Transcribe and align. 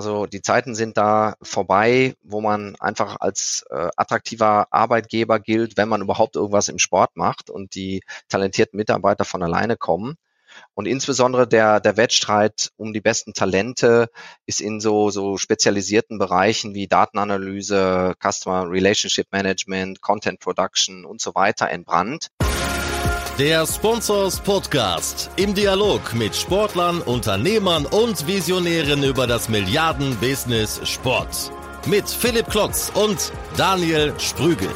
Also 0.00 0.24
die 0.24 0.40
Zeiten 0.40 0.74
sind 0.74 0.96
da 0.96 1.34
vorbei, 1.42 2.14
wo 2.22 2.40
man 2.40 2.74
einfach 2.76 3.18
als 3.20 3.66
äh, 3.68 3.90
attraktiver 3.96 4.66
Arbeitgeber 4.70 5.40
gilt, 5.40 5.76
wenn 5.76 5.90
man 5.90 6.00
überhaupt 6.00 6.36
irgendwas 6.36 6.70
im 6.70 6.78
Sport 6.78 7.18
macht 7.18 7.50
und 7.50 7.74
die 7.74 8.00
talentierten 8.30 8.78
Mitarbeiter 8.78 9.26
von 9.26 9.42
alleine 9.42 9.76
kommen. 9.76 10.14
Und 10.72 10.86
insbesondere 10.86 11.46
der, 11.46 11.80
der 11.80 11.98
Wettstreit 11.98 12.70
um 12.78 12.94
die 12.94 13.02
besten 13.02 13.34
Talente 13.34 14.08
ist 14.46 14.62
in 14.62 14.80
so, 14.80 15.10
so 15.10 15.36
spezialisierten 15.36 16.18
Bereichen 16.18 16.72
wie 16.72 16.88
Datenanalyse, 16.88 18.14
Customer 18.22 18.70
Relationship 18.70 19.26
Management, 19.32 20.00
Content 20.00 20.40
Production 20.40 21.04
und 21.04 21.20
so 21.20 21.34
weiter 21.34 21.68
entbrannt. 21.68 22.28
Der 23.40 23.66
Sponsors 23.66 24.38
Podcast 24.38 25.30
im 25.36 25.54
Dialog 25.54 26.14
mit 26.14 26.36
Sportlern, 26.36 27.00
Unternehmern 27.00 27.86
und 27.86 28.26
Visionären 28.26 29.02
über 29.02 29.26
das 29.26 29.48
Milliarden-Business 29.48 30.86
Sport. 30.86 31.50
Mit 31.86 32.06
Philipp 32.06 32.50
Klotz 32.50 32.92
und 32.94 33.32
Daniel 33.56 34.12
Sprügel. 34.18 34.68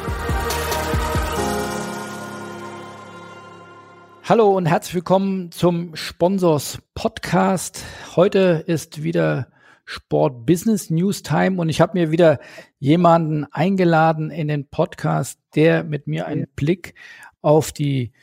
Hallo 4.22 4.56
und 4.56 4.64
herzlich 4.64 4.94
willkommen 4.94 5.52
zum 5.52 5.94
Sponsors 5.94 6.78
Podcast. 6.94 7.84
Heute 8.16 8.64
ist 8.66 9.02
wieder 9.02 9.48
Sport 9.84 10.46
Business 10.46 10.88
News 10.88 11.22
Time 11.22 11.60
und 11.60 11.68
ich 11.68 11.82
habe 11.82 11.98
mir 11.98 12.10
wieder 12.10 12.40
jemanden 12.78 13.44
eingeladen 13.52 14.30
in 14.30 14.48
den 14.48 14.66
Podcast, 14.70 15.38
der 15.54 15.84
mit 15.84 16.06
mir 16.06 16.26
einen 16.26 16.46
Blick 16.56 16.94
auf 17.42 17.70
die 17.70 18.14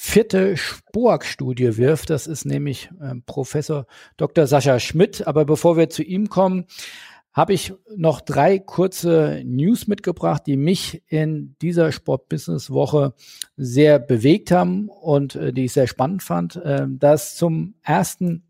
vierte 0.00 0.56
Spoak-Studie 0.56 1.76
wirft. 1.76 2.08
Das 2.08 2.28
ist 2.28 2.44
nämlich 2.44 2.88
äh, 3.00 3.16
Professor 3.26 3.86
Dr. 4.16 4.46
Sascha 4.46 4.78
Schmidt. 4.78 5.26
Aber 5.26 5.44
bevor 5.44 5.76
wir 5.76 5.90
zu 5.90 6.04
ihm 6.04 6.28
kommen, 6.28 6.66
habe 7.32 7.52
ich 7.52 7.74
noch 7.96 8.20
drei 8.20 8.60
kurze 8.60 9.42
News 9.44 9.88
mitgebracht, 9.88 10.44
die 10.46 10.56
mich 10.56 11.02
in 11.08 11.56
dieser 11.60 11.90
Sport-Business-Woche 11.90 13.12
sehr 13.56 13.98
bewegt 13.98 14.52
haben 14.52 14.88
und 14.88 15.34
äh, 15.34 15.52
die 15.52 15.64
ich 15.64 15.72
sehr 15.72 15.88
spannend 15.88 16.22
fand. 16.22 16.54
Äh, 16.54 16.86
das 16.88 17.34
zum 17.34 17.74
ersten 17.82 18.44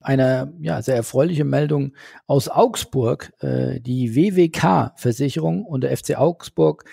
eine 0.00 0.52
ja, 0.60 0.82
sehr 0.82 0.96
erfreuliche 0.96 1.44
Meldung 1.44 1.92
aus 2.26 2.48
Augsburg. 2.48 3.32
Äh, 3.38 3.80
die 3.80 4.16
WWK-Versicherung 4.16 5.64
und 5.64 5.82
der 5.82 5.96
FC 5.96 6.18
Augsburg 6.18 6.84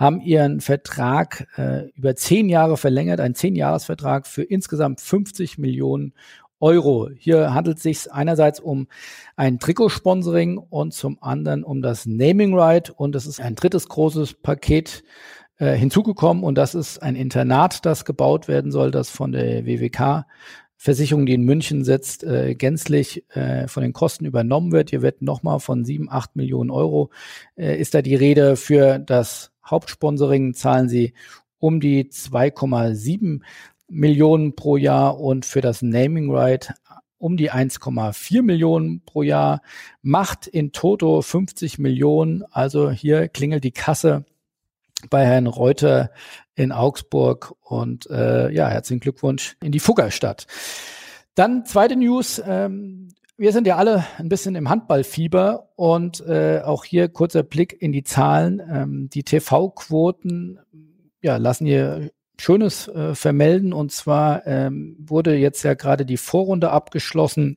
haben 0.00 0.22
ihren 0.22 0.62
Vertrag 0.62 1.46
äh, 1.58 1.90
über 1.94 2.16
zehn 2.16 2.48
Jahre 2.48 2.78
verlängert, 2.78 3.20
ein 3.20 3.34
Zehn-Jahres-Vertrag 3.34 4.26
für 4.26 4.42
insgesamt 4.42 5.02
50 5.02 5.58
Millionen 5.58 6.14
Euro. 6.58 7.10
Hier 7.14 7.52
handelt 7.52 7.76
es 7.76 7.82
sich 7.82 8.10
einerseits 8.10 8.60
um 8.60 8.88
ein 9.36 9.58
Trikotsponsoring 9.58 10.56
und 10.56 10.94
zum 10.94 11.22
anderen 11.22 11.64
um 11.64 11.82
das 11.82 12.06
Naming 12.06 12.54
Right 12.54 12.88
und 12.88 13.14
es 13.14 13.26
ist 13.26 13.42
ein 13.42 13.54
drittes 13.54 13.88
großes 13.88 14.34
Paket 14.34 15.04
äh, 15.58 15.74
hinzugekommen 15.74 16.44
und 16.44 16.56
das 16.56 16.74
ist 16.74 17.02
ein 17.02 17.14
Internat, 17.14 17.84
das 17.84 18.06
gebaut 18.06 18.48
werden 18.48 18.72
soll, 18.72 18.90
das 18.90 19.10
von 19.10 19.32
der 19.32 19.66
WWK 19.66 20.24
Versicherung, 20.78 21.26
die 21.26 21.34
in 21.34 21.42
München 21.42 21.84
sitzt, 21.84 22.24
äh, 22.24 22.54
gänzlich 22.54 23.26
äh, 23.36 23.68
von 23.68 23.82
den 23.82 23.92
Kosten 23.92 24.24
übernommen 24.24 24.72
wird. 24.72 24.88
Hier 24.88 25.02
wird 25.02 25.20
nochmal 25.20 25.60
von 25.60 25.84
sieben, 25.84 26.10
acht 26.10 26.36
Millionen 26.36 26.70
Euro 26.70 27.10
äh, 27.56 27.78
ist 27.78 27.92
da 27.92 28.00
die 28.00 28.14
Rede 28.14 28.56
für 28.56 28.98
das 28.98 29.52
Hauptsponsoring 29.70 30.54
zahlen 30.54 30.88
sie 30.88 31.14
um 31.58 31.80
die 31.80 32.04
2,7 32.04 33.40
Millionen 33.88 34.54
pro 34.54 34.76
Jahr 34.76 35.20
und 35.20 35.44
für 35.44 35.60
das 35.60 35.82
Naming 35.82 36.30
Right 36.34 36.72
um 37.20 37.36
die 37.36 37.52
1,4 37.52 38.42
Millionen 38.42 39.02
pro 39.04 39.22
Jahr, 39.22 39.60
macht 40.00 40.46
in 40.46 40.72
Toto 40.72 41.20
50 41.20 41.78
Millionen. 41.78 42.44
Also 42.50 42.90
hier 42.90 43.28
klingelt 43.28 43.62
die 43.62 43.72
Kasse 43.72 44.24
bei 45.10 45.26
Herrn 45.26 45.46
Reuter 45.46 46.10
in 46.54 46.72
Augsburg 46.72 47.54
und 47.60 48.08
äh, 48.10 48.50
ja, 48.50 48.68
herzlichen 48.68 49.00
Glückwunsch 49.00 49.56
in 49.62 49.70
die 49.70 49.80
Fuggerstadt. 49.80 50.46
Dann 51.34 51.66
zweite 51.66 51.94
News. 51.94 52.42
Ähm, 52.44 53.08
wir 53.40 53.52
sind 53.52 53.66
ja 53.66 53.76
alle 53.76 54.04
ein 54.18 54.28
bisschen 54.28 54.54
im 54.54 54.68
Handballfieber 54.68 55.70
und 55.74 56.20
äh, 56.26 56.60
auch 56.62 56.84
hier 56.84 57.08
kurzer 57.08 57.42
Blick 57.42 57.74
in 57.80 57.90
die 57.90 58.04
Zahlen. 58.04 58.60
Ähm, 58.70 59.08
die 59.08 59.22
TV-Quoten 59.22 60.58
ja, 61.22 61.38
lassen 61.38 61.64
hier 61.64 62.10
Schönes 62.38 62.88
äh, 62.88 63.14
vermelden 63.14 63.72
und 63.72 63.92
zwar 63.92 64.46
ähm, 64.46 64.94
wurde 65.00 65.36
jetzt 65.36 65.62
ja 65.62 65.72
gerade 65.72 66.04
die 66.04 66.18
Vorrunde 66.18 66.70
abgeschlossen. 66.70 67.56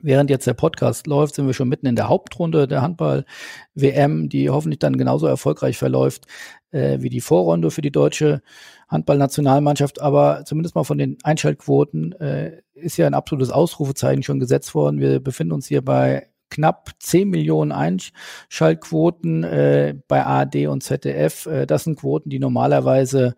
Während 0.00 0.30
jetzt 0.30 0.46
der 0.46 0.54
Podcast 0.54 1.06
läuft, 1.06 1.34
sind 1.34 1.46
wir 1.46 1.54
schon 1.54 1.68
mitten 1.68 1.86
in 1.86 1.96
der 1.96 2.08
Hauptrunde 2.08 2.68
der 2.68 2.82
Handball-WM, 2.82 4.28
die 4.28 4.50
hoffentlich 4.50 4.78
dann 4.78 4.96
genauso 4.96 5.26
erfolgreich 5.26 5.76
verläuft 5.76 6.26
äh, 6.70 6.98
wie 7.00 7.08
die 7.08 7.20
Vorrunde 7.20 7.70
für 7.70 7.82
die 7.82 7.90
deutsche 7.90 8.42
Handballnationalmannschaft. 8.88 10.00
Aber 10.00 10.44
zumindest 10.44 10.74
mal 10.74 10.84
von 10.84 10.98
den 10.98 11.18
Einschaltquoten 11.22 12.12
äh, 12.20 12.60
ist 12.74 12.96
ja 12.96 13.06
ein 13.06 13.14
absolutes 13.14 13.50
Ausrufezeichen 13.50 14.22
schon 14.22 14.40
gesetzt 14.40 14.74
worden. 14.74 15.00
Wir 15.00 15.20
befinden 15.20 15.52
uns 15.52 15.66
hier 15.66 15.84
bei 15.84 16.28
knapp 16.50 16.90
10 16.98 17.28
Millionen 17.28 17.72
Einschaltquoten 17.72 19.44
äh, 19.44 19.94
bei 20.08 20.24
ARD 20.24 20.66
und 20.68 20.82
ZDF. 20.82 21.46
Äh, 21.46 21.66
das 21.66 21.84
sind 21.84 21.98
Quoten, 21.98 22.30
die 22.30 22.38
normalerweise 22.38 23.34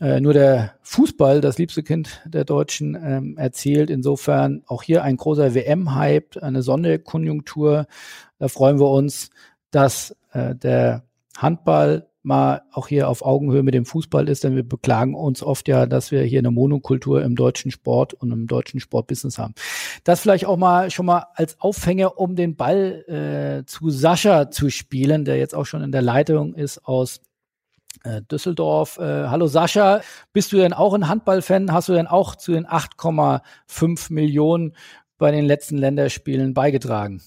äh, 0.00 0.20
nur 0.20 0.34
der 0.34 0.74
Fußball, 0.82 1.40
das 1.40 1.58
liebste 1.58 1.82
Kind 1.82 2.22
der 2.26 2.44
Deutschen, 2.44 2.96
ähm, 3.02 3.38
erzielt. 3.38 3.90
Insofern 3.90 4.62
auch 4.66 4.82
hier 4.82 5.02
ein 5.02 5.16
großer 5.16 5.54
WM-Hype, 5.54 6.36
eine 6.42 6.62
Sonderkonjunktur. 6.62 7.86
Da 8.38 8.48
freuen 8.48 8.78
wir 8.78 8.90
uns, 8.90 9.30
dass 9.70 10.14
äh, 10.32 10.54
der 10.54 11.04
Handball 11.36 12.08
mal 12.26 12.62
auch 12.72 12.88
hier 12.88 13.08
auf 13.08 13.24
Augenhöhe 13.24 13.62
mit 13.62 13.72
dem 13.72 13.86
Fußball 13.86 14.28
ist, 14.28 14.42
denn 14.42 14.56
wir 14.56 14.68
beklagen 14.68 15.14
uns 15.14 15.44
oft 15.44 15.68
ja, 15.68 15.86
dass 15.86 16.10
wir 16.10 16.22
hier 16.22 16.40
eine 16.40 16.50
Monokultur 16.50 17.22
im 17.22 17.36
deutschen 17.36 17.70
Sport 17.70 18.14
und 18.14 18.32
im 18.32 18.48
deutschen 18.48 18.80
Sportbusiness 18.80 19.38
haben. 19.38 19.54
Das 20.02 20.20
vielleicht 20.20 20.44
auch 20.44 20.56
mal 20.56 20.90
schon 20.90 21.06
mal 21.06 21.26
als 21.34 21.60
Aufhänger, 21.60 22.18
um 22.18 22.34
den 22.34 22.56
Ball 22.56 23.04
äh, 23.62 23.64
zu 23.64 23.90
Sascha 23.90 24.50
zu 24.50 24.70
spielen, 24.70 25.24
der 25.24 25.36
jetzt 25.36 25.54
auch 25.54 25.66
schon 25.66 25.82
in 25.82 25.92
der 25.92 26.02
Leitung 26.02 26.54
ist 26.54 26.84
aus 26.84 27.20
Düsseldorf. 28.30 28.98
Äh, 28.98 29.28
hallo 29.28 29.46
Sascha, 29.46 30.00
bist 30.32 30.52
du 30.52 30.56
denn 30.56 30.72
auch 30.72 30.94
ein 30.94 31.08
Handballfan? 31.08 31.72
Hast 31.72 31.88
du 31.88 31.94
denn 31.94 32.06
auch 32.06 32.36
zu 32.36 32.52
den 32.52 32.66
8,5 32.66 34.12
Millionen 34.12 34.76
bei 35.18 35.30
den 35.30 35.44
letzten 35.44 35.78
Länderspielen 35.78 36.54
beigetragen? 36.54 37.22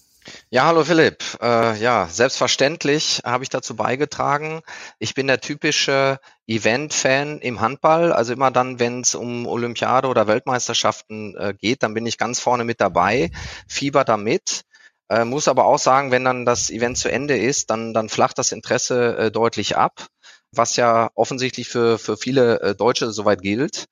Ja, 0.50 0.66
hallo 0.66 0.84
Philipp. 0.84 1.24
Äh, 1.41 1.78
ja, 1.80 2.07
selbstverständlich 2.07 3.22
habe 3.25 3.44
ich 3.44 3.50
dazu 3.50 3.75
beigetragen. 3.75 4.62
Ich 5.00 5.13
bin 5.13 5.28
der 5.28 5.41
typische 5.41 6.19
Event-Fan 6.47 7.40
im 7.40 7.62
Handball. 7.62 8.12
Also 8.12 8.34
immer 8.34 8.51
dann, 8.51 8.80
wenn 8.80 9.01
es 9.01 9.16
um 9.16 9.47
Olympiade 9.47 10.07
oder 10.07 10.28
Weltmeisterschaften 10.28 11.36
äh, 11.38 11.53
geht, 11.53 11.84
dann 11.84 11.94
bin 11.94 12.06
ich 12.06 12.18
ganz 12.18 12.40
vorne 12.40 12.63
mit 12.63 12.81
dabei, 12.81 13.31
fieber 13.68 14.03
damit. 14.03 14.66
Äh, 15.09 15.25
muss 15.25 15.47
aber 15.47 15.66
auch 15.66 15.80
sagen, 15.80 16.12
wenn 16.12 16.24
dann 16.24 16.46
das 16.46 16.69
Event 16.69 16.97
zu 16.97 17.12
Ende 17.12 17.36
ist, 17.38 17.72
dann, 17.72 17.94
dann 17.94 18.09
flacht 18.09 18.38
das 18.38 18.51
Interesse 18.51 19.18
äh, 19.18 19.31
deutlich 19.31 19.75
ab, 19.75 20.06
was 20.52 20.76
ja 20.76 21.10
offensichtlich 21.16 21.68
für, 21.68 21.98
für 21.98 22.18
viele 22.18 22.62
äh, 22.62 22.76
Deutsche 22.76 23.12
soweit 23.12 23.42
gilt. 23.42 23.86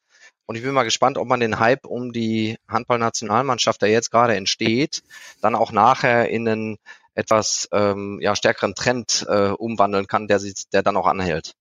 Und 0.45 0.55
ich 0.55 0.63
bin 0.63 0.73
mal 0.73 0.83
gespannt, 0.83 1.17
ob 1.17 1.27
man 1.27 1.41
den 1.41 1.59
Hype 1.59 1.85
um 1.85 2.13
die 2.13 2.57
Handballnationalmannschaft, 2.69 3.81
der 3.81 3.89
jetzt 3.89 4.11
gerade 4.11 4.35
entsteht, 4.35 5.03
dann 5.41 5.55
auch 5.55 5.71
nachher 5.71 6.29
in 6.29 6.47
einen 6.47 6.77
etwas 7.15 7.67
ähm, 7.73 8.19
ja, 8.21 8.35
stärkeren 8.35 8.75
Trend 8.75 9.25
äh, 9.27 9.49
umwandeln 9.49 10.07
kann, 10.07 10.27
der, 10.27 10.39
sich, 10.39 10.69
der 10.71 10.83
dann 10.83 10.95
auch 10.95 11.07
anhält. 11.07 11.53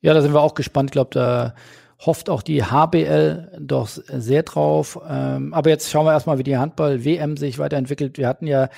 Ja, 0.00 0.14
da 0.14 0.20
sind 0.20 0.34
wir 0.34 0.40
auch 0.40 0.54
gespannt. 0.54 0.90
Ich 0.90 0.92
glaube, 0.92 1.10
da 1.12 1.54
hofft 2.04 2.28
auch 2.28 2.42
die 2.42 2.62
HBL 2.62 3.56
doch 3.58 3.88
sehr 3.88 4.42
drauf. 4.42 4.98
Ähm, 5.08 5.54
aber 5.54 5.70
jetzt 5.70 5.90
schauen 5.90 6.06
wir 6.06 6.12
erstmal, 6.12 6.38
wie 6.38 6.44
die 6.44 6.58
Handball-WM 6.58 7.36
sich 7.36 7.58
weiterentwickelt. 7.58 8.18
Wir 8.18 8.28
hatten 8.28 8.46
ja 8.46 8.68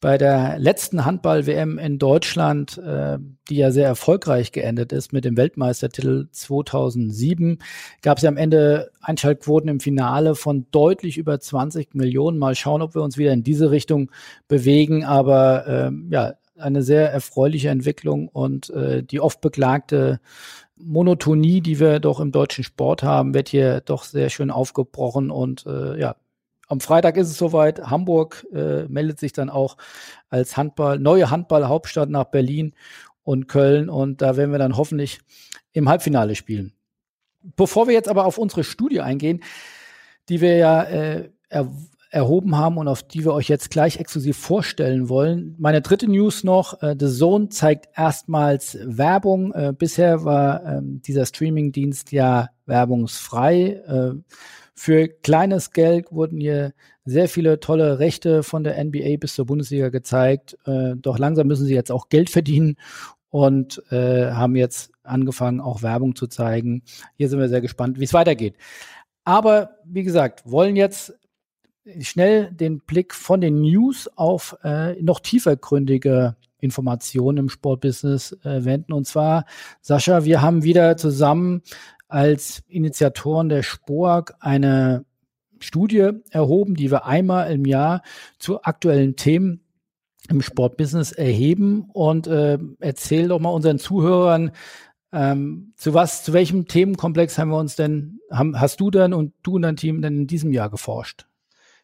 bei 0.00 0.16
der 0.16 0.58
letzten 0.58 1.04
Handball-WM 1.04 1.78
in 1.78 1.98
Deutschland, 1.98 2.78
äh, 2.78 3.18
die 3.48 3.56
ja 3.56 3.70
sehr 3.70 3.86
erfolgreich 3.86 4.50
geendet 4.50 4.92
ist 4.92 5.12
mit 5.12 5.24
dem 5.24 5.36
Weltmeistertitel 5.36 6.28
2007, 6.30 7.58
gab 8.00 8.16
es 8.16 8.22
ja 8.22 8.30
am 8.30 8.38
Ende 8.38 8.90
Einschaltquoten 9.02 9.68
im 9.68 9.80
Finale 9.80 10.34
von 10.34 10.66
deutlich 10.70 11.18
über 11.18 11.38
20 11.38 11.94
Millionen. 11.94 12.38
Mal 12.38 12.54
schauen, 12.54 12.80
ob 12.80 12.94
wir 12.94 13.02
uns 13.02 13.18
wieder 13.18 13.32
in 13.32 13.44
diese 13.44 13.70
Richtung 13.70 14.10
bewegen. 14.48 15.04
Aber 15.04 15.66
ähm, 15.66 16.08
ja, 16.10 16.34
eine 16.56 16.82
sehr 16.82 17.12
erfreuliche 17.12 17.68
Entwicklung 17.68 18.28
und 18.28 18.70
äh, 18.70 19.02
die 19.02 19.20
oft 19.20 19.40
beklagte 19.40 20.20
Monotonie, 20.76 21.60
die 21.60 21.78
wir 21.78 22.00
doch 22.00 22.20
im 22.20 22.32
deutschen 22.32 22.64
Sport 22.64 23.02
haben, 23.02 23.34
wird 23.34 23.50
hier 23.50 23.80
doch 23.82 24.04
sehr 24.04 24.30
schön 24.30 24.50
aufgebrochen 24.50 25.30
und 25.30 25.66
äh, 25.66 25.98
ja, 26.00 26.16
am 26.70 26.80
Freitag 26.80 27.16
ist 27.16 27.28
es 27.28 27.36
soweit. 27.36 27.90
Hamburg 27.90 28.46
äh, 28.52 28.84
meldet 28.84 29.18
sich 29.18 29.32
dann 29.32 29.50
auch 29.50 29.76
als 30.28 30.56
Handball, 30.56 31.00
neue 31.00 31.28
Handball-Hauptstadt 31.28 32.08
nach 32.08 32.26
Berlin 32.26 32.74
und 33.24 33.48
Köln. 33.48 33.90
Und 33.90 34.22
da 34.22 34.36
werden 34.36 34.52
wir 34.52 34.60
dann 34.60 34.76
hoffentlich 34.76 35.18
im 35.72 35.88
Halbfinale 35.88 36.36
spielen. 36.36 36.72
Bevor 37.56 37.88
wir 37.88 37.94
jetzt 37.94 38.08
aber 38.08 38.24
auf 38.24 38.38
unsere 38.38 38.62
Studie 38.62 39.00
eingehen, 39.00 39.42
die 40.28 40.40
wir 40.40 40.56
ja 40.56 40.82
äh, 40.84 41.30
er, 41.48 41.72
erhoben 42.10 42.56
haben 42.56 42.76
und 42.76 42.86
auf 42.86 43.02
die 43.02 43.24
wir 43.24 43.34
euch 43.34 43.48
jetzt 43.48 43.70
gleich 43.70 43.96
exklusiv 43.96 44.36
vorstellen 44.36 45.08
wollen. 45.08 45.56
Meine 45.58 45.80
dritte 45.80 46.08
News 46.08 46.44
noch, 46.44 46.82
äh, 46.82 46.94
The 46.98 47.08
Zone 47.08 47.48
zeigt 47.48 47.88
erstmals 47.96 48.78
Werbung. 48.84 49.52
Äh, 49.54 49.72
bisher 49.76 50.24
war 50.24 50.64
ähm, 50.64 51.02
dieser 51.02 51.26
Streamingdienst 51.26 52.12
ja 52.12 52.50
werbungsfrei. 52.66 53.82
Äh, 53.86 54.14
für 54.80 55.08
kleines 55.08 55.72
Geld 55.72 56.10
wurden 56.10 56.40
hier 56.40 56.72
sehr 57.04 57.28
viele 57.28 57.60
tolle 57.60 57.98
Rechte 57.98 58.42
von 58.42 58.64
der 58.64 58.82
NBA 58.82 59.18
bis 59.20 59.34
zur 59.34 59.44
Bundesliga 59.44 59.90
gezeigt. 59.90 60.56
Äh, 60.64 60.94
doch 60.96 61.18
langsam 61.18 61.48
müssen 61.48 61.66
sie 61.66 61.74
jetzt 61.74 61.92
auch 61.92 62.08
Geld 62.08 62.30
verdienen 62.30 62.76
und 63.28 63.82
äh, 63.90 64.30
haben 64.30 64.56
jetzt 64.56 64.90
angefangen, 65.02 65.60
auch 65.60 65.82
Werbung 65.82 66.16
zu 66.16 66.28
zeigen. 66.28 66.82
Hier 67.18 67.28
sind 67.28 67.40
wir 67.40 67.50
sehr 67.50 67.60
gespannt, 67.60 68.00
wie 68.00 68.04
es 68.04 68.14
weitergeht. 68.14 68.56
Aber 69.22 69.72
wie 69.84 70.02
gesagt, 70.02 70.50
wollen 70.50 70.76
jetzt 70.76 71.12
schnell 72.00 72.50
den 72.50 72.80
Blick 72.80 73.12
von 73.14 73.42
den 73.42 73.60
News 73.60 74.08
auf 74.16 74.56
äh, 74.64 74.94
noch 75.02 75.20
tiefergründige 75.20 76.36
Informationen 76.58 77.36
im 77.36 77.48
Sportbusiness 77.50 78.32
äh, 78.44 78.64
wenden. 78.64 78.94
Und 78.94 79.06
zwar, 79.06 79.44
Sascha, 79.82 80.24
wir 80.24 80.40
haben 80.40 80.62
wieder 80.62 80.96
zusammen 80.96 81.60
als 82.10 82.62
Initiatoren 82.68 83.48
der 83.48 83.62
SPOAG 83.62 84.34
eine 84.40 85.04
Studie 85.58 86.10
erhoben, 86.30 86.74
die 86.74 86.90
wir 86.90 87.06
einmal 87.06 87.52
im 87.52 87.64
Jahr 87.64 88.02
zu 88.38 88.62
aktuellen 88.62 89.16
Themen 89.16 89.60
im 90.28 90.42
Sportbusiness 90.42 91.12
erheben. 91.12 91.88
Und 91.92 92.26
äh, 92.26 92.58
erzähl 92.78 93.28
doch 93.28 93.40
mal 93.40 93.50
unseren 93.50 93.78
Zuhörern, 93.78 94.52
ähm, 95.12 95.72
zu 95.76 95.92
was, 95.92 96.22
zu 96.22 96.32
welchem 96.32 96.66
Themenkomplex 96.66 97.36
haben 97.38 97.50
wir 97.50 97.58
uns 97.58 97.76
denn, 97.76 98.20
haben, 98.30 98.60
hast 98.60 98.80
du 98.80 98.90
denn 98.90 99.12
und 99.12 99.34
du 99.42 99.56
und 99.56 99.62
dein 99.62 99.76
Team 99.76 100.02
denn 100.02 100.20
in 100.20 100.26
diesem 100.26 100.52
Jahr 100.52 100.70
geforscht? 100.70 101.26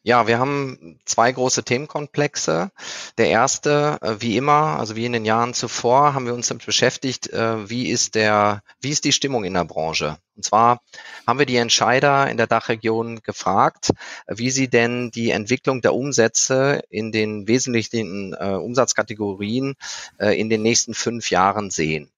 Ja, 0.07 0.29
wir 0.29 0.39
haben 0.39 1.01
zwei 1.05 1.33
große 1.33 1.65
Themenkomplexe. 1.65 2.71
Der 3.19 3.29
erste, 3.29 3.99
äh, 4.01 4.15
wie 4.21 4.37
immer, 4.37 4.79
also 4.79 4.95
wie 4.95 5.05
in 5.05 5.13
den 5.13 5.25
Jahren 5.25 5.53
zuvor, 5.53 6.15
haben 6.15 6.27
wir 6.27 6.35
uns 6.35 6.47
damit 6.47 6.65
beschäftigt, 6.65 7.33
äh, 7.33 7.69
wie 7.69 7.91
ist 7.91 8.15
der, 8.15 8.63
wie 8.81 8.91
ist 8.91 9.05
die 9.05 9.11
Stimmung 9.11 9.43
in 9.43 9.55
der 9.55 9.65
Branche? 9.65 10.19
Und 10.37 10.45
zwar 10.45 10.81
haben 11.27 11.41
wir 11.41 11.47
die 11.47 11.57
Entscheider 11.57 12.31
in 12.31 12.37
der 12.37 12.47
Dachregion 12.47 13.21
gefragt, 13.23 13.95
wie 14.29 14.53
sie 14.53 14.69
denn 14.69 15.11
die 15.11 15.31
Entwicklung 15.33 15.81
der 15.83 15.93
Umsätze 15.93 16.85
in 16.89 17.11
den 17.11 17.49
wesentlichen 17.49 18.33
äh, 18.33 18.51
Umsatzkategorien 18.51 19.75
in 20.21 20.49
den 20.49 20.63
nächsten 20.63 20.95
fünf 20.95 21.31
Jahren 21.31 21.71
sehen. 21.71 22.13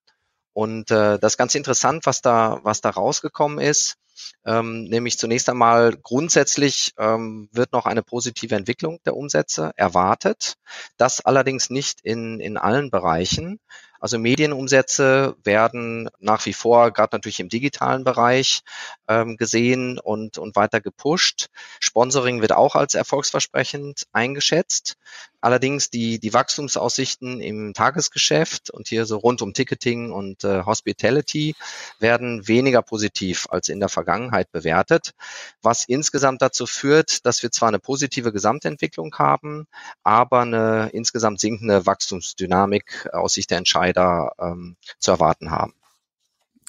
Und 0.53 0.91
das 0.91 1.23
ist 1.23 1.37
ganz 1.37 1.55
interessant, 1.55 2.05
was 2.05 2.21
da, 2.21 2.59
was 2.63 2.81
da 2.81 2.89
rausgekommen 2.89 3.59
ist. 3.59 3.97
Ähm, 4.45 4.83
nämlich 4.83 5.17
zunächst 5.17 5.49
einmal 5.49 5.95
grundsätzlich 5.95 6.93
ähm, 6.97 7.49
wird 7.51 7.73
noch 7.73 7.85
eine 7.85 8.03
positive 8.03 8.55
Entwicklung 8.55 8.99
der 9.05 9.15
Umsätze 9.15 9.71
erwartet. 9.75 10.55
Das 10.97 11.21
allerdings 11.21 11.69
nicht 11.69 12.01
in, 12.01 12.39
in 12.39 12.57
allen 12.57 12.91
Bereichen. 12.91 13.59
Also 13.99 14.17
Medienumsätze 14.17 15.35
werden 15.43 16.09
nach 16.19 16.45
wie 16.45 16.53
vor, 16.53 16.91
gerade 16.91 17.15
natürlich 17.15 17.39
im 17.39 17.49
digitalen 17.49 18.03
Bereich, 18.03 18.61
ähm, 19.07 19.37
gesehen 19.37 19.99
und, 19.99 20.37
und 20.37 20.55
weiter 20.55 20.81
gepusht. 20.81 21.47
Sponsoring 21.79 22.41
wird 22.41 22.53
auch 22.53 22.75
als 22.75 22.95
erfolgsversprechend 22.95 24.03
eingeschätzt. 24.13 24.95
Allerdings 25.41 25.89
die, 25.89 26.19
die 26.19 26.33
Wachstumsaussichten 26.33 27.39
im 27.39 27.73
Tagesgeschäft 27.73 28.71
und 28.71 28.89
hier 28.89 29.05
so 29.05 29.17
rund 29.17 29.41
um 29.41 29.53
Ticketing 29.53 30.11
und 30.11 30.43
äh, 30.43 30.65
Hospitality 30.65 31.55
werden 31.99 32.47
weniger 32.47 32.81
positiv 32.81 33.47
als 33.49 33.69
in 33.69 33.79
der 33.79 33.87
Vergangenheit 33.87 34.51
bewertet, 34.51 35.13
was 35.61 35.85
insgesamt 35.85 36.41
dazu 36.41 36.65
führt, 36.65 37.25
dass 37.25 37.41
wir 37.41 37.51
zwar 37.51 37.69
eine 37.69 37.79
positive 37.79 38.33
Gesamtentwicklung 38.33 39.15
haben, 39.17 39.65
aber 40.03 40.41
eine 40.41 40.89
insgesamt 40.91 41.39
sinkende 41.39 41.85
Wachstumsdynamik 41.85 43.07
aus 43.13 43.33
Sicht 43.33 43.51
der 43.51 43.59
Entscheider 43.89 44.31
ähm, 44.39 44.77
zu 44.99 45.11
erwarten 45.11 45.51
haben. 45.51 45.73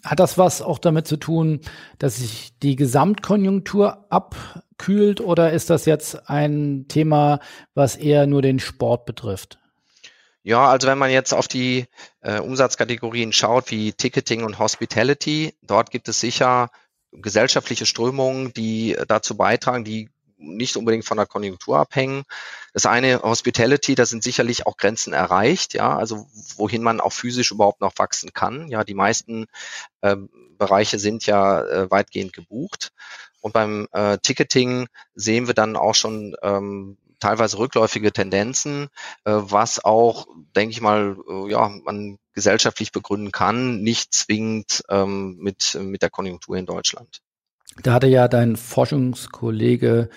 Hat 0.05 0.19
das 0.19 0.39
was 0.39 0.63
auch 0.63 0.79
damit 0.79 1.07
zu 1.07 1.19
tun, 1.19 1.61
dass 1.99 2.17
sich 2.17 2.59
die 2.63 2.75
Gesamtkonjunktur 2.75 4.07
abkühlt 4.09 5.21
oder 5.21 5.53
ist 5.53 5.69
das 5.69 5.85
jetzt 5.85 6.31
ein 6.31 6.87
Thema, 6.89 7.41
was 7.75 7.97
eher 7.97 8.27
nur 8.27 8.41
den 8.41 8.61
Sport 8.61 9.05
betrifft? 9.05 9.59
Ja, 10.43 10.71
also 10.71 10.89
wenn 10.89 10.97
man 10.97 11.11
jetzt 11.11 11.35
auf 11.35 11.49
die 11.49 11.85
äh, 12.23 12.41
Umsatzkategorien 12.41 13.35
schaut, 13.35 13.71
wie 13.71 13.93
Ticketing 13.93 14.43
und 14.43 14.59
Hospitality, 14.59 15.55
dort 15.61 15.91
gibt 15.91 16.09
es 16.09 16.19
sicher 16.19 16.71
gesellschaftliche 17.13 17.85
Strömungen, 17.85 18.55
die 18.55 18.97
dazu 19.07 19.37
beitragen, 19.37 19.85
die 19.85 20.09
nicht 20.41 20.77
unbedingt 20.77 21.05
von 21.05 21.17
der 21.17 21.27
Konjunktur 21.27 21.79
abhängen. 21.79 22.25
Das 22.73 22.87
eine 22.87 23.23
Hospitality, 23.23 23.95
da 23.95 24.07
sind 24.07 24.23
sicherlich 24.23 24.67
auch 24.67 24.77
Grenzen 24.77 25.13
erreicht, 25.13 25.75
ja, 25.75 25.97
also 25.97 26.27
wohin 26.57 26.83
man 26.83 27.01
auch 27.01 27.13
physisch 27.13 27.51
überhaupt 27.51 27.81
noch 27.81 27.93
wachsen 27.97 28.33
kann. 28.33 28.69
Ja, 28.69 28.85
die 28.85 28.95
meisten 28.95 29.47
äh, 30.01 30.17
Bereiche 30.59 30.99
sind 30.99 31.27
ja 31.27 31.63
äh, 31.63 31.91
weitgehend 31.91 32.33
gebucht. 32.33 32.93
Und 33.41 33.53
beim 33.53 33.89
äh, 33.93 34.19
Ticketing 34.19 34.89
sehen 35.15 35.47
wir 35.47 35.55
dann 35.55 35.77
auch 35.77 35.95
schon 35.95 36.37
ähm, 36.43 36.99
teilweise 37.21 37.59
rückläufige 37.59 38.13
Tendenzen, 38.13 38.89
äh, 39.25 39.33
was 39.33 39.85
auch, 39.85 40.27
denke 40.57 40.73
ich 40.73 40.81
mal, 40.81 41.17
äh, 41.29 41.51
ja, 41.51 41.69
man 41.69 42.19
gesellschaftlich 42.33 42.93
begründen 42.93 43.33
kann, 43.33 43.83
nicht 43.83 44.15
zwingend 44.15 44.83
ähm, 44.89 45.37
mit, 45.39 45.79
mit 45.81 46.03
der 46.03 46.11
Konjunktur 46.11 46.57
in 46.57 46.67
Deutschland. 46.67 47.21
Da 47.83 47.93
hatte 47.95 48.07
ja 48.07 48.29
dein 48.29 48.57
Forschungskollege 48.57 50.09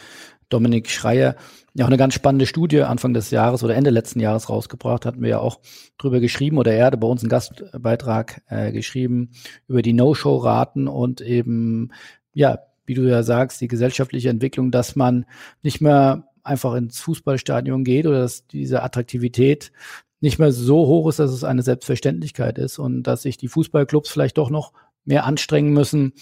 Dominik 0.49 0.89
Schreier 0.89 1.35
ja 1.73 1.85
auch 1.85 1.89
eine 1.89 1.97
ganz 1.97 2.13
spannende 2.13 2.45
Studie 2.45 2.81
Anfang 2.83 3.13
des 3.13 3.31
Jahres 3.31 3.63
oder 3.63 3.75
Ende 3.75 3.89
letzten 3.89 4.19
Jahres 4.19 4.49
rausgebracht, 4.49 5.05
hatten 5.05 5.21
wir 5.21 5.29
ja 5.29 5.39
auch 5.39 5.59
drüber 5.97 6.19
geschrieben 6.19 6.57
oder 6.57 6.73
er 6.73 6.85
hatte 6.85 6.97
bei 6.97 7.07
uns 7.07 7.23
einen 7.23 7.29
Gastbeitrag 7.29 8.41
äh, 8.47 8.71
geschrieben 8.71 9.31
über 9.67 9.81
die 9.81 9.93
No-Show-Raten 9.93 10.87
und 10.87 11.21
eben, 11.21 11.91
ja, 12.33 12.59
wie 12.85 12.93
du 12.93 13.03
ja 13.03 13.23
sagst, 13.23 13.61
die 13.61 13.67
gesellschaftliche 13.67 14.29
Entwicklung, 14.29 14.69
dass 14.69 14.95
man 14.95 15.25
nicht 15.63 15.81
mehr 15.81 16.27
einfach 16.43 16.75
ins 16.75 16.99
Fußballstadion 16.99 17.83
geht 17.83 18.05
oder 18.05 18.19
dass 18.19 18.45
diese 18.45 18.83
Attraktivität 18.83 19.71
nicht 20.19 20.39
mehr 20.39 20.51
so 20.51 20.85
hoch 20.87 21.09
ist, 21.09 21.19
dass 21.19 21.31
es 21.31 21.43
eine 21.43 21.63
Selbstverständlichkeit 21.63 22.57
ist 22.57 22.77
und 22.77 23.03
dass 23.03 23.23
sich 23.23 23.37
die 23.37 23.47
Fußballclubs 23.47 24.09
vielleicht 24.09 24.37
doch 24.37 24.49
noch 24.49 24.73
mehr 25.05 25.25
anstrengen 25.25 25.73
müssen, 25.73 26.13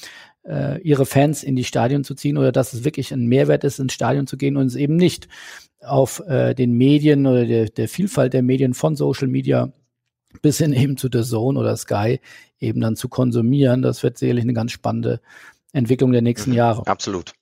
äh, 0.44 0.82
ihre 0.82 1.06
Fans 1.06 1.44
in 1.44 1.56
die 1.56 1.64
Stadion 1.64 2.04
zu 2.04 2.16
ziehen 2.16 2.38
oder 2.38 2.52
dass 2.52 2.74
es 2.74 2.84
wirklich 2.84 3.12
ein 3.12 3.26
Mehrwert 3.28 3.64
ist, 3.64 3.80
ins 3.80 3.94
Stadion 3.94 4.28
zu 4.28 4.38
gehen 4.38 4.58
und 4.58 4.68
es 4.68 4.76
eben 4.76 4.96
nicht 4.96 5.28
auf 5.82 6.22
äh, 6.28 6.54
den 6.54 6.74
Medien 6.74 7.26
oder 7.26 7.46
der, 7.46 7.70
der 7.70 7.88
Vielfalt 7.88 8.34
der 8.34 8.44
Medien 8.44 8.74
von 8.74 8.96
Social 8.96 9.28
Media 9.28 9.72
bis 10.42 10.58
hin 10.60 10.74
eben 10.74 10.98
zu 10.98 11.10
The 11.12 11.24
Zone 11.24 11.60
oder 11.60 11.76
Sky 11.76 12.20
eben 12.60 12.82
dann 12.82 12.96
zu 12.96 13.10
konsumieren. 13.10 13.82
Das 13.82 14.04
wird 14.04 14.18
sicherlich 14.18 14.44
eine 14.44 14.54
ganz 14.54 14.72
spannende 14.72 15.20
Entwicklung 15.74 16.12
der 16.12 16.22
nächsten 16.22 16.52
mhm, 16.52 16.58
Jahre. 16.58 16.88
Absolut. 16.88 17.34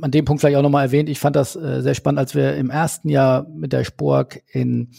An 0.00 0.10
dem 0.10 0.24
Punkt 0.24 0.40
vielleicht 0.40 0.56
auch 0.56 0.62
nochmal 0.62 0.86
erwähnt, 0.86 1.08
ich 1.08 1.20
fand 1.20 1.36
das 1.36 1.54
äh, 1.54 1.82
sehr 1.82 1.94
spannend, 1.94 2.18
als 2.18 2.34
wir 2.34 2.56
im 2.56 2.70
ersten 2.70 3.08
Jahr 3.08 3.46
mit 3.48 3.72
der 3.72 3.84
Spork 3.84 4.42
in 4.50 4.90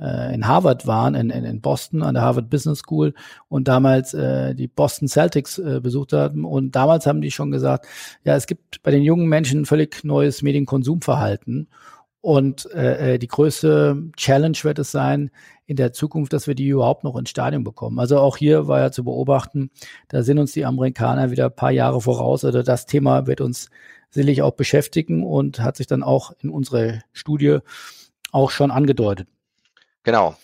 äh, 0.00 0.34
in 0.34 0.46
Harvard 0.46 0.86
waren, 0.86 1.14
in, 1.14 1.30
in, 1.30 1.44
in 1.44 1.60
Boston 1.60 2.02
an 2.02 2.14
der 2.14 2.22
Harvard 2.22 2.50
Business 2.50 2.80
School 2.80 3.14
und 3.48 3.68
damals 3.68 4.14
äh, 4.14 4.54
die 4.54 4.68
Boston 4.68 5.08
Celtics 5.08 5.58
äh, 5.58 5.80
besucht 5.80 6.12
haben. 6.12 6.44
Und 6.44 6.76
damals 6.76 7.06
haben 7.06 7.20
die 7.20 7.30
schon 7.30 7.50
gesagt, 7.50 7.86
ja, 8.24 8.36
es 8.36 8.46
gibt 8.46 8.82
bei 8.82 8.90
den 8.90 9.02
jungen 9.02 9.28
Menschen 9.28 9.62
ein 9.62 9.66
völlig 9.66 10.04
neues 10.04 10.42
Medienkonsumverhalten. 10.42 11.68
Und 12.20 12.68
äh, 12.72 13.14
äh, 13.14 13.18
die 13.18 13.28
größte 13.28 14.10
Challenge 14.16 14.58
wird 14.62 14.80
es 14.80 14.90
sein, 14.90 15.30
in 15.64 15.76
der 15.76 15.92
Zukunft, 15.92 16.32
dass 16.32 16.48
wir 16.48 16.56
die 16.56 16.66
überhaupt 16.68 17.04
noch 17.04 17.16
ins 17.16 17.30
Stadion 17.30 17.62
bekommen. 17.62 18.00
Also 18.00 18.18
auch 18.18 18.36
hier 18.36 18.66
war 18.66 18.80
ja 18.80 18.90
zu 18.90 19.04
beobachten, 19.04 19.70
da 20.08 20.24
sind 20.24 20.38
uns 20.38 20.52
die 20.52 20.64
Amerikaner 20.64 21.30
wieder 21.30 21.46
ein 21.46 21.54
paar 21.54 21.70
Jahre 21.70 22.00
voraus. 22.00 22.44
Also 22.44 22.62
das 22.62 22.86
Thema 22.86 23.28
wird 23.28 23.40
uns 23.40 23.68
sicherlich 24.10 24.42
auch 24.42 24.52
beschäftigen 24.52 25.24
und 25.24 25.60
hat 25.60 25.76
sich 25.76 25.86
dann 25.86 26.02
auch 26.02 26.32
in 26.40 26.50
unserer 26.50 27.00
Studie 27.12 27.58
auch 28.32 28.50
schon 28.50 28.70
angedeutet. 28.70 29.28
Genau. 30.06 30.36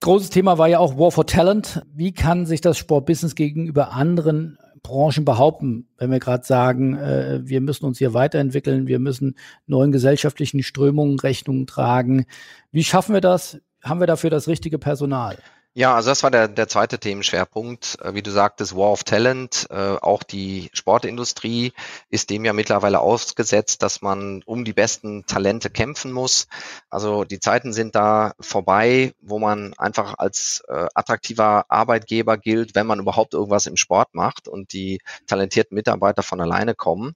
Großes 0.00 0.30
Thema 0.30 0.56
war 0.56 0.66
ja 0.66 0.78
auch 0.78 0.96
War 0.96 1.12
for 1.12 1.26
Talent. 1.26 1.82
Wie 1.94 2.12
kann 2.12 2.46
sich 2.46 2.62
das 2.62 2.78
Sportbusiness 2.78 3.34
gegenüber 3.34 3.92
anderen 3.92 4.56
Branchen 4.82 5.26
behaupten, 5.26 5.88
wenn 5.98 6.10
wir 6.10 6.20
gerade 6.20 6.46
sagen, 6.46 6.96
äh, 6.96 7.40
wir 7.42 7.60
müssen 7.60 7.84
uns 7.84 7.98
hier 7.98 8.14
weiterentwickeln, 8.14 8.86
wir 8.86 8.98
müssen 8.98 9.36
neuen 9.66 9.92
gesellschaftlichen 9.92 10.62
Strömungen 10.62 11.20
Rechnung 11.20 11.66
tragen. 11.66 12.24
Wie 12.72 12.84
schaffen 12.84 13.12
wir 13.12 13.20
das? 13.20 13.60
Haben 13.82 14.00
wir 14.00 14.06
dafür 14.06 14.30
das 14.30 14.48
richtige 14.48 14.78
Personal? 14.78 15.36
Ja, 15.74 15.94
also 15.94 16.10
das 16.10 16.22
war 16.24 16.30
der, 16.32 16.48
der 16.48 16.66
zweite 16.68 16.98
Themenschwerpunkt. 16.98 17.98
Äh, 18.02 18.14
wie 18.14 18.22
du 18.22 18.30
sagtest, 18.32 18.74
War 18.74 18.90
of 18.90 19.04
Talent. 19.04 19.66
Äh, 19.70 19.74
auch 20.00 20.22
die 20.24 20.70
Sportindustrie 20.72 21.72
ist 22.10 22.30
dem 22.30 22.44
ja 22.44 22.52
mittlerweile 22.52 22.98
ausgesetzt, 23.00 23.82
dass 23.82 24.02
man 24.02 24.42
um 24.44 24.64
die 24.64 24.72
besten 24.72 25.24
Talente 25.26 25.70
kämpfen 25.70 26.10
muss. 26.12 26.48
Also 26.90 27.24
die 27.24 27.38
Zeiten 27.38 27.72
sind 27.72 27.94
da 27.94 28.32
vorbei, 28.40 29.14
wo 29.20 29.38
man 29.38 29.72
einfach 29.78 30.14
als 30.18 30.62
äh, 30.68 30.86
attraktiver 30.94 31.64
Arbeitgeber 31.68 32.38
gilt, 32.38 32.74
wenn 32.74 32.86
man 32.86 32.98
überhaupt 32.98 33.34
irgendwas 33.34 33.66
im 33.66 33.76
Sport 33.76 34.14
macht 34.14 34.48
und 34.48 34.72
die 34.72 35.00
talentierten 35.26 35.76
Mitarbeiter 35.76 36.22
von 36.24 36.40
alleine 36.40 36.74
kommen. 36.74 37.14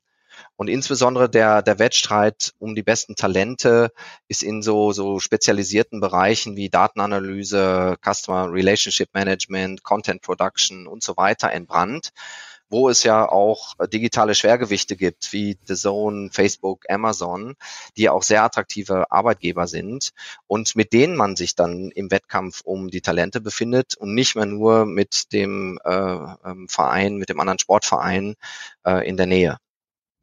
Und 0.56 0.68
insbesondere 0.68 1.28
der, 1.28 1.62
der 1.62 1.78
Wettstreit 1.78 2.52
um 2.58 2.74
die 2.74 2.82
besten 2.82 3.14
Talente 3.14 3.92
ist 4.28 4.42
in 4.42 4.62
so, 4.62 4.92
so 4.92 5.18
spezialisierten 5.18 6.00
Bereichen 6.00 6.56
wie 6.56 6.68
Datenanalyse, 6.68 7.96
Customer 8.04 8.52
Relationship 8.52 9.08
Management, 9.14 9.82
Content 9.82 10.22
Production 10.22 10.86
und 10.86 11.02
so 11.02 11.16
weiter 11.16 11.50
entbrannt 11.50 12.12
wo 12.72 12.88
es 12.88 13.02
ja 13.02 13.28
auch 13.28 13.74
digitale 13.92 14.34
Schwergewichte 14.34 14.96
gibt, 14.96 15.32
wie 15.32 15.58
The 15.66 15.74
Zone, 15.74 16.30
Facebook, 16.32 16.84
Amazon, 16.88 17.54
die 17.98 18.08
auch 18.08 18.22
sehr 18.22 18.42
attraktive 18.42 19.12
Arbeitgeber 19.12 19.66
sind 19.66 20.12
und 20.46 20.74
mit 20.74 20.94
denen 20.94 21.14
man 21.14 21.36
sich 21.36 21.54
dann 21.54 21.90
im 21.90 22.10
Wettkampf 22.10 22.62
um 22.64 22.88
die 22.88 23.02
Talente 23.02 23.42
befindet 23.42 23.94
und 23.94 24.14
nicht 24.14 24.36
mehr 24.36 24.46
nur 24.46 24.86
mit 24.86 25.34
dem 25.34 25.78
äh, 25.84 25.90
ähm, 25.92 26.66
Verein, 26.68 27.16
mit 27.16 27.28
dem 27.28 27.40
anderen 27.40 27.58
Sportverein 27.58 28.36
äh, 28.86 29.06
in 29.06 29.18
der 29.18 29.26
Nähe. 29.26 29.58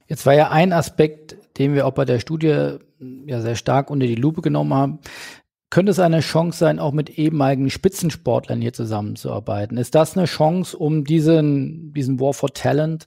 Jetzt 0.09 0.25
war 0.25 0.33
ja 0.33 0.49
ein 0.49 0.73
Aspekt, 0.73 1.37
den 1.57 1.75
wir 1.75 1.85
auch 1.85 1.93
bei 1.93 2.03
der 2.03 2.19
Studie 2.19 2.77
ja 3.25 3.41
sehr 3.41 3.55
stark 3.55 3.91
unter 3.91 4.07
die 4.07 4.15
Lupe 4.15 4.41
genommen 4.41 4.73
haben, 4.73 4.99
könnte 5.69 5.91
es 5.91 5.99
eine 5.99 6.21
Chance 6.21 6.57
sein, 6.57 6.79
auch 6.79 6.93
mit 6.93 7.19
ehemaligen 7.19 7.69
Spitzensportlern 7.69 8.59
hier 8.59 8.73
zusammenzuarbeiten? 8.73 9.77
Ist 9.77 9.93
das 9.93 10.17
eine 10.17 10.25
Chance, 10.25 10.75
um 10.75 11.03
diesen, 11.03 11.93
diesen 11.93 12.19
War 12.19 12.33
for 12.33 12.51
Talent 12.51 13.05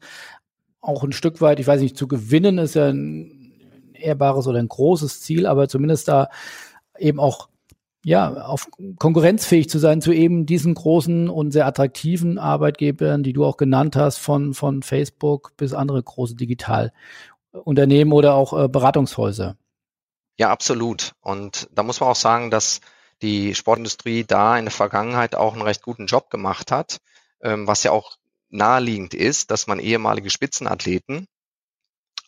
auch 0.80 1.02
ein 1.02 1.12
Stück 1.12 1.40
weit, 1.40 1.58
ich 1.58 1.66
weiß 1.66 1.80
nicht, 1.80 1.96
zu 1.96 2.06
gewinnen, 2.06 2.58
ist 2.58 2.74
ja 2.74 2.88
ein 2.88 3.52
ehrbares 3.94 4.46
oder 4.46 4.60
ein 4.60 4.68
großes 4.68 5.20
Ziel, 5.22 5.46
aber 5.46 5.68
zumindest 5.68 6.06
da 6.06 6.28
eben 6.98 7.18
auch 7.18 7.48
ja, 8.04 8.32
auf 8.44 8.68
konkurrenzfähig 8.98 9.68
zu 9.68 9.78
sein 9.78 10.00
zu 10.00 10.12
eben 10.12 10.44
diesen 10.46 10.74
großen 10.74 11.28
und 11.28 11.52
sehr 11.52 11.66
attraktiven 11.66 12.38
Arbeitgebern, 12.38 13.22
die 13.22 13.32
du 13.32 13.44
auch 13.44 13.56
genannt 13.56 13.96
hast, 13.96 14.18
von, 14.18 14.54
von 14.54 14.82
Facebook 14.82 15.56
bis 15.56 15.72
andere 15.72 16.02
große 16.02 16.34
Digitalunternehmen 16.34 18.12
oder 18.12 18.34
auch 18.34 18.58
äh, 18.58 18.68
Beratungshäuser. 18.68 19.56
Ja, 20.38 20.50
absolut. 20.50 21.12
Und 21.20 21.68
da 21.72 21.82
muss 21.82 22.00
man 22.00 22.10
auch 22.10 22.16
sagen, 22.16 22.50
dass 22.50 22.80
die 23.20 23.54
Sportindustrie 23.54 24.24
da 24.24 24.58
in 24.58 24.64
der 24.64 24.72
Vergangenheit 24.72 25.36
auch 25.36 25.52
einen 25.52 25.62
recht 25.62 25.82
guten 25.82 26.06
Job 26.06 26.30
gemacht 26.30 26.72
hat, 26.72 26.98
ähm, 27.40 27.68
was 27.68 27.84
ja 27.84 27.92
auch 27.92 28.16
naheliegend 28.48 29.14
ist, 29.14 29.50
dass 29.50 29.66
man 29.68 29.78
ehemalige 29.78 30.30
Spitzenathleten 30.30 31.28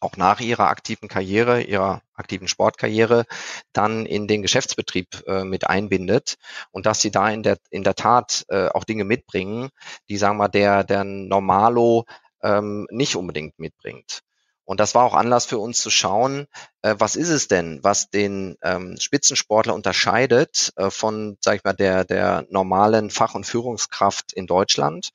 auch 0.05 0.17
nach 0.17 0.41
ihrer 0.41 0.69
aktiven 0.69 1.09
Karriere, 1.09 1.63
ihrer 1.63 2.03
aktiven 2.15 2.47
Sportkarriere, 2.47 3.25
dann 3.73 4.07
in 4.07 4.29
den 4.29 4.43
Geschäftsbetrieb 4.43 5.25
äh, 5.27 5.45
mit 5.45 5.67
einbindet 5.69 6.37
und 6.71 6.87
dass 6.87 7.01
sie 7.01 7.11
da 7.11 7.31
in 7.31 7.43
der 7.43 7.59
in 7.71 7.83
der 7.83 7.95
Tat 7.95 8.45
äh, 8.49 8.69
auch 8.69 8.85
Dinge 8.85 9.05
mitbringen, 9.05 9.71
die 10.09 10.17
sagen 10.17 10.39
wir 10.39 10.49
der 10.49 10.85
der 10.85 11.05
Normalo 11.05 12.05
ähm, 12.43 12.87
nicht 12.91 13.17
unbedingt 13.17 13.59
mitbringt. 13.59 14.21
Und 14.65 14.81
das 14.81 14.95
war 14.95 15.05
auch 15.05 15.15
Anlass 15.15 15.45
für 15.45 15.59
uns 15.59 15.81
zu 15.81 15.91
schauen, 15.91 16.47
äh, 16.83 16.95
was 16.99 17.17
ist 17.17 17.29
es 17.29 17.49
denn, 17.49 17.81
was 17.83 18.11
den 18.11 18.57
ähm, 18.63 18.97
Spitzensportler 18.99 19.75
unterscheidet 19.75 20.73
äh, 20.77 20.91
von, 20.91 21.37
sag 21.41 21.57
ich 21.57 21.65
mal, 21.65 21.75
der, 21.75 22.05
der 22.05 22.47
normalen 22.49 23.11
Fach- 23.11 23.35
und 23.35 23.45
Führungskraft 23.45 24.33
in 24.33 24.47
Deutschland. 24.47 25.11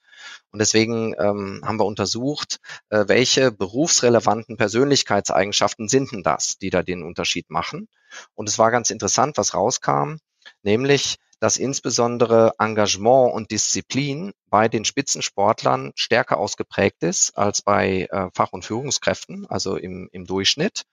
Und 0.51 0.59
deswegen 0.59 1.15
ähm, 1.19 1.63
haben 1.65 1.79
wir 1.79 1.85
untersucht, 1.85 2.59
äh, 2.89 3.05
welche 3.07 3.51
berufsrelevanten 3.51 4.57
Persönlichkeitseigenschaften 4.57 5.87
sind 5.87 6.11
denn 6.11 6.23
das, 6.23 6.57
die 6.57 6.69
da 6.69 6.83
den 6.83 7.03
Unterschied 7.03 7.49
machen. 7.49 7.87
Und 8.35 8.49
es 8.49 8.59
war 8.59 8.71
ganz 8.71 8.89
interessant, 8.89 9.37
was 9.37 9.53
rauskam, 9.53 10.17
nämlich 10.63 11.17
dass 11.39 11.57
insbesondere 11.57 12.53
Engagement 12.59 13.33
und 13.33 13.51
Disziplin 13.51 14.33
bei 14.49 14.67
den 14.67 14.83
Spitzensportlern 14.83 15.91
stärker 15.95 16.37
ausgeprägt 16.37 17.03
ist 17.03 17.37
als 17.37 17.61
bei 17.61 18.07
äh, 18.11 18.29
Fach- 18.33 18.51
und 18.51 18.65
Führungskräften, 18.65 19.45
also 19.47 19.75
im, 19.77 20.09
im 20.11 20.25
Durchschnitt. 20.25 20.83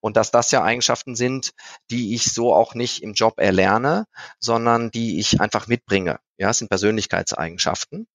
Und 0.00 0.16
dass 0.16 0.30
das 0.30 0.50
ja 0.50 0.62
Eigenschaften 0.62 1.14
sind, 1.14 1.52
die 1.90 2.14
ich 2.14 2.32
so 2.32 2.54
auch 2.54 2.74
nicht 2.74 3.02
im 3.02 3.14
Job 3.14 3.34
erlerne, 3.38 4.06
sondern 4.38 4.90
die 4.90 5.18
ich 5.20 5.40
einfach 5.40 5.66
mitbringe. 5.68 6.18
Ja, 6.38 6.50
es 6.50 6.58
sind 6.58 6.68
Persönlichkeitseigenschaften. 6.68 8.06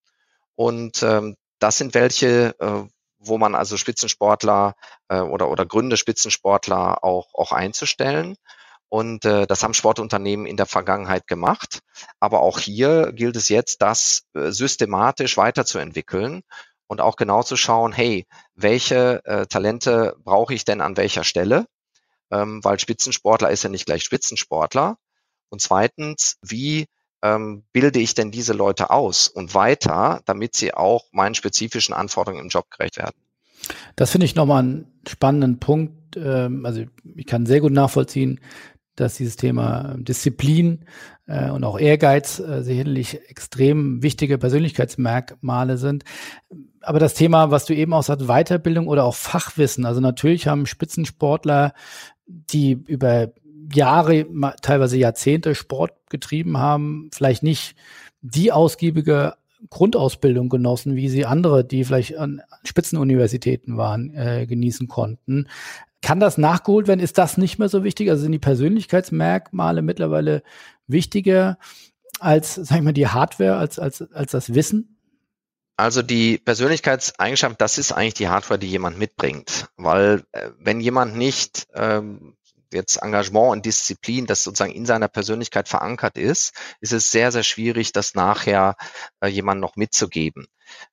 Und 0.56 1.02
ähm, 1.04 1.38
das 1.60 1.78
sind 1.78 1.94
welche, 1.94 2.56
äh, 2.60 2.84
wo 3.20 3.38
man 3.38 3.56
also 3.56 3.78
Spitzensportler 3.78 4.76
äh, 5.08 5.20
oder, 5.20 5.50
oder 5.50 5.66
Gründe 5.66 5.98
Spitzensportler 5.98 7.04
auch, 7.04 7.34
auch 7.34 7.52
einzustellen. 7.52 8.36
Und 8.90 9.24
äh, 9.26 9.46
das 9.46 9.64
haben 9.64 9.76
Sportunternehmen 9.76 10.48
in 10.48 10.58
der 10.58 10.66
Vergangenheit 10.66 11.28
gemacht. 11.28 11.82
Aber 12.20 12.42
auch 12.42 12.60
hier 12.60 13.12
gilt 13.14 13.36
es 13.36 13.48
jetzt, 13.50 13.82
das 13.82 14.24
äh, 14.34 14.52
systematisch 14.52 15.38
weiterzuentwickeln 15.38 16.42
und 16.88 17.02
auch 17.02 17.16
genau 17.16 17.44
zu 17.44 17.56
schauen, 17.56 17.94
hey, 17.94 18.26
welche 18.56 19.24
äh, 19.26 19.46
Talente 19.46 20.16
brauche 20.24 20.56
ich 20.56 20.66
denn 20.66 20.82
an 20.82 20.98
welcher 20.98 21.24
Stelle? 21.24 21.66
Ähm, 22.32 22.64
weil 22.64 22.80
Spitzensportler 22.80 23.52
ist 23.52 23.64
ja 23.64 23.70
nicht 23.70 23.86
gleich 23.86 24.04
Spitzensportler. 24.04 24.98
Und 25.50 25.62
zweitens, 25.62 26.38
wie 26.42 26.88
ähm, 27.22 27.64
bilde 27.72 28.00
ich 28.00 28.16
denn 28.16 28.32
diese 28.32 28.54
Leute 28.54 28.90
aus 28.90 29.28
und 29.28 29.54
weiter, 29.54 30.22
damit 30.26 30.56
sie 30.56 30.74
auch 30.74 31.06
meinen 31.12 31.36
spezifischen 31.36 31.94
Anforderungen 31.94 32.44
im 32.44 32.50
Job 32.50 32.70
gerecht 32.72 32.98
werden? 32.98 33.16
Das 33.96 34.12
finde 34.12 34.26
ich 34.26 34.36
nochmal 34.36 34.64
einen 34.64 35.02
spannenden 35.08 35.60
Punkt. 35.60 36.18
Ähm, 36.18 36.66
also 36.66 36.86
ich 37.16 37.26
kann 37.26 37.46
sehr 37.46 37.62
gut 37.62 37.74
nachvollziehen, 37.74 38.40
dass 39.00 39.16
dieses 39.16 39.36
Thema 39.36 39.96
Disziplin 39.98 40.86
äh, 41.28 41.50
und 41.50 41.64
auch 41.64 41.80
Ehrgeiz 41.80 42.40
äh, 42.40 42.64
sicherlich 42.64 43.20
extrem 43.30 44.04
wichtige 44.04 44.38
Persönlichkeitsmerkmale 44.38 45.78
sind. 45.78 46.04
Aber 46.82 47.00
das 47.00 47.14
Thema, 47.14 47.52
was 47.52 47.66
du 47.66 47.76
eben 47.76 47.94
auch 47.94 48.04
sagst, 48.04 48.28
Weiterbildung 48.28 48.88
oder 48.88 49.04
auch 49.04 49.16
Fachwissen. 49.16 49.86
Also 49.86 50.02
natürlich 50.02 50.48
haben 50.48 50.66
Spitzensportler, 50.66 51.74
die 52.28 52.72
über 52.72 53.30
Jahre, 53.74 54.26
teilweise 54.62 54.98
Jahrzehnte 54.98 55.56
Sport 55.56 55.92
getrieben 56.10 56.58
haben, 56.58 57.10
vielleicht 57.14 57.44
nicht 57.44 57.76
die 58.22 58.52
ausgiebige 58.52 59.36
Grundausbildung 59.70 60.50
genossen, 60.50 60.96
wie 60.96 61.10
sie 61.10 61.26
andere, 61.26 61.66
die 61.66 61.84
vielleicht 61.84 62.18
an 62.18 62.42
Spitzenuniversitäten 62.64 63.78
waren, 63.78 64.14
äh, 64.16 64.46
genießen 64.48 64.88
konnten. 64.88 65.48
Kann 66.02 66.20
das 66.20 66.38
nachgeholt 66.38 66.88
werden? 66.88 67.02
Ist 67.02 67.18
das 67.18 67.38
nicht 67.38 67.60
mehr 67.60 67.70
so 67.70 67.84
wichtig? 67.84 68.10
Also 68.10 68.24
sind 68.24 68.32
die 68.32 68.40
Persönlichkeitsmerkmale 68.40 69.82
mittlerweile 69.82 70.44
wichtiger 70.88 71.58
als, 72.20 72.56
sag 72.56 72.78
ich 72.78 72.84
mal, 72.84 72.94
die 72.94 73.08
Hardware, 73.08 73.58
als, 73.58 73.80
als, 73.80 74.02
als 74.14 74.32
das 74.32 74.54
Wissen? 74.54 74.98
Also 75.76 76.02
die 76.02 76.38
Persönlichkeitseigenschaft, 76.38 77.60
das 77.62 77.78
ist 77.78 77.94
eigentlich 77.94 78.16
die 78.16 78.28
Hardware, 78.28 78.60
die 78.60 78.68
jemand 78.68 78.98
mitbringt. 78.98 79.70
Weil 79.78 80.24
äh, 80.32 80.50
wenn 80.60 80.82
jemand 80.82 81.16
nicht 81.16 81.68
ähm, 81.74 82.36
jetzt 82.74 82.98
Engagement 82.98 83.52
und 83.52 83.66
Disziplin, 83.66 84.26
das 84.26 84.44
sozusagen 84.44 84.74
in 84.74 84.86
seiner 84.86 85.08
Persönlichkeit 85.08 85.68
verankert 85.68 86.18
ist, 86.18 86.54
ist 86.82 86.94
es 86.94 87.12
sehr, 87.12 87.32
sehr 87.32 87.44
schwierig, 87.44 87.92
das 87.92 88.16
nachher 88.16 88.76
äh, 89.22 89.28
jemand 89.28 89.62
noch 89.62 89.76
mitzugeben. 89.76 90.48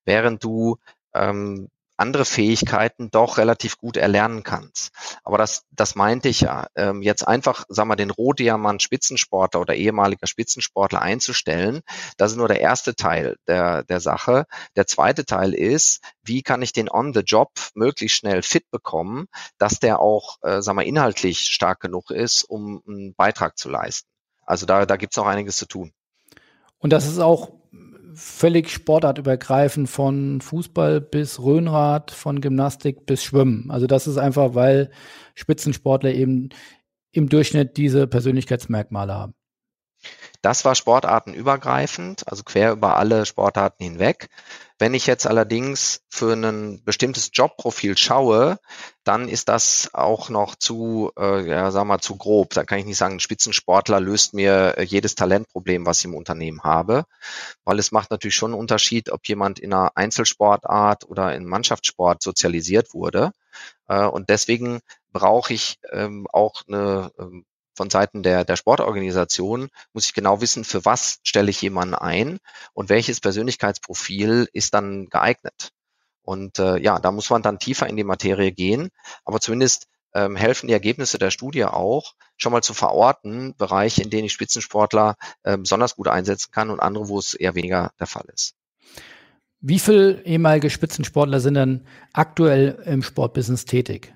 Während 0.05 0.43
du 0.45 0.79
ähm, 1.15 1.69
andere 1.97 2.25
Fähigkeiten 2.25 3.11
doch 3.11 3.39
relativ 3.39 3.79
gut 3.79 3.97
erlernen 3.97 4.43
kannst. 4.43 4.93
Aber 5.25 5.39
das, 5.39 5.65
das 5.71 5.95
meinte 5.95 6.29
ich 6.29 6.43
ja. 6.43 6.67
Ähm, 6.75 7.03
jetzt 7.03 7.27
einfach, 7.27 7.65
sagen 7.69 7.89
wir, 7.89 7.97
den 7.97 8.11
Rohdiamant 8.11 8.83
Spitzensportler 8.83 9.61
oder 9.61 9.75
ehemaliger 9.75 10.27
Spitzensportler 10.27 11.03
einzustellen, 11.03 11.81
das 12.17 12.33
ist 12.33 12.37
nur 12.37 12.49
der 12.49 12.61
erste 12.61 12.95
Teil 12.95 13.37
der, 13.47 13.85
der 13.85 14.01
Sache. 14.01 14.47
Der 14.77 14.87
zweite 14.87 15.25
Teil 15.25 15.55
ist, 15.55 16.01
wie 16.23 16.43
kann 16.43 16.63
ich 16.63 16.73
den 16.73 16.91
on 16.91 17.15
the 17.15 17.21
job 17.21 17.51
möglichst 17.75 18.19
schnell 18.19 18.43
fit 18.43 18.71
bekommen, 18.71 19.27
dass 19.59 19.79
der 19.79 20.01
auch, 20.01 20.37
äh, 20.43 20.63
sagen 20.63 20.79
wir, 20.79 20.85
inhaltlich 20.85 21.41
stark 21.41 21.81
genug 21.81 22.11
ist, 22.11 22.45
um 22.45 22.83
einen 22.87 23.15
Beitrag 23.15 23.57
zu 23.59 23.69
leisten. 23.69 24.09
Also 24.45 24.67
da, 24.67 24.87
da 24.87 24.97
gibt's 24.97 25.17
noch 25.17 25.27
einiges 25.27 25.57
zu 25.57 25.67
tun. 25.67 25.93
Und 26.79 26.93
das 26.93 27.07
ist 27.07 27.19
auch 27.19 27.56
völlig 28.17 28.71
sportartübergreifend 28.71 29.89
von 29.89 30.41
Fußball 30.41 31.01
bis 31.01 31.41
Röhnrad, 31.41 32.11
von 32.11 32.41
Gymnastik 32.41 33.07
bis 33.07 33.23
Schwimmen. 33.23 33.71
Also 33.71 33.87
das 33.87 34.07
ist 34.07 34.17
einfach, 34.17 34.55
weil 34.55 34.91
Spitzensportler 35.35 36.13
eben 36.13 36.49
im 37.13 37.29
Durchschnitt 37.29 37.77
diese 37.77 38.07
Persönlichkeitsmerkmale 38.07 39.15
haben. 39.15 39.35
Das 40.43 40.65
war 40.65 40.75
sportartenübergreifend, 40.75 42.29
also 42.29 42.45
quer 42.45 42.73
über 42.73 42.97
alle 42.97 43.27
Sportarten 43.27 43.83
hinweg. 43.83 44.29
Wenn 44.79 44.95
ich 44.95 45.07
jetzt 45.07 45.27
allerdings 45.27 46.03
für 46.09 46.35
ein 46.35 46.85
bestimmtes 46.85 47.31
Jobprofil 47.33 47.97
schaue, 47.97 48.59
dann 49.05 49.29
ist 49.29 49.49
das 49.49 49.91
auch 49.95 50.29
noch 50.29 50.55
zu, 50.55 51.11
äh, 51.19 51.49
ja, 51.49 51.71
sagen 51.71 51.89
wir 51.89 51.99
zu 51.99 52.17
grob. 52.17 52.53
Da 52.53 52.65
kann 52.65 52.79
ich 52.79 52.85
nicht 52.85 52.99
sagen, 52.99 53.17
ein 53.17 53.21
Spitzensportler 53.21 54.01
löst 54.01 54.35
mir 54.35 54.77
äh, 54.77 54.83
jedes 54.83 55.15
Talentproblem, 55.15 55.87
was 55.87 56.01
ich 56.01 56.05
im 56.05 56.15
Unternehmen 56.15 56.63
habe, 56.63 57.07
weil 57.65 57.79
es 57.79 57.91
macht 57.91 58.11
natürlich 58.11 58.37
schon 58.37 58.53
einen 58.53 58.61
Unterschied, 58.61 59.11
ob 59.11 59.27
jemand 59.27 59.59
in 59.59 59.73
einer 59.73 59.97
Einzelsportart 59.97 61.09
oder 61.09 61.35
in 61.35 61.47
Mannschaftssport 61.47 62.23
sozialisiert 62.23 62.93
wurde. 62.93 63.33
Äh, 63.89 64.05
und 64.05 64.29
deswegen 64.29 64.81
brauche 65.13 65.55
ich 65.55 65.79
ähm, 65.91 66.27
auch 66.31 66.63
eine 66.69 67.11
ähm, 67.19 67.47
von 67.77 67.91
Seiten 67.91 68.23
der, 68.23 68.45
der 68.45 68.57
Sportorganisation 68.57 69.69
muss 69.93 70.07
ich 70.07 70.15
genau 70.15 70.41
wissen, 70.41 70.65
für 70.65 70.85
was 70.85 71.19
stelle 71.23 71.51
ich 71.51 71.61
jemanden 71.61 71.95
ein 71.95 72.39
und 72.73 72.89
welches 72.89 73.21
Persönlichkeitsprofil 73.21 74.49
ist 74.53 74.75
dann 74.75 75.07
geeignet. 75.07 75.73
Und 76.23 76.59
äh, 76.59 76.79
ja, 76.79 76.99
da 76.99 77.13
muss 77.13 77.31
man 77.31 77.43
dann 77.43 77.59
tiefer 77.59 77.87
in 77.87 77.97
die 77.97 78.05
Materie 78.05 78.51
gehen. 78.51 78.89
Aber 79.25 79.41
zumindest 79.41 79.87
ähm, 80.15 80.35
helfen 80.35 80.67
die 80.67 80.73
Ergebnisse 80.73 81.19
der 81.19 81.31
Studie 81.31 81.65
auch, 81.65 82.15
schon 82.37 82.53
mal 82.53 82.63
zu 82.63 82.75
verorten, 82.75 83.55
Bereiche, 83.57 84.03
in 84.03 84.11
denen 84.11 84.25
ich 84.25 84.33
Spitzensportler 84.33 85.17
äh, 85.45 85.57
besonders 85.57 85.95
gut 85.95 86.09
einsetzen 86.09 86.51
kann 86.51 86.71
und 86.71 86.81
andere, 86.81 87.09
wo 87.09 87.19
es 87.19 87.35
eher 87.35 87.55
weniger 87.55 87.93
der 88.01 88.07
Fall 88.07 88.25
ist. 88.33 88.55
Wie 89.61 89.79
viele 89.79 90.23
ehemalige 90.25 90.71
Spitzensportler 90.71 91.41
sind 91.41 91.55
dann 91.55 91.87
aktuell 92.13 92.83
im 92.87 93.03
Sportbusiness 93.03 93.65
tätig? 93.65 94.15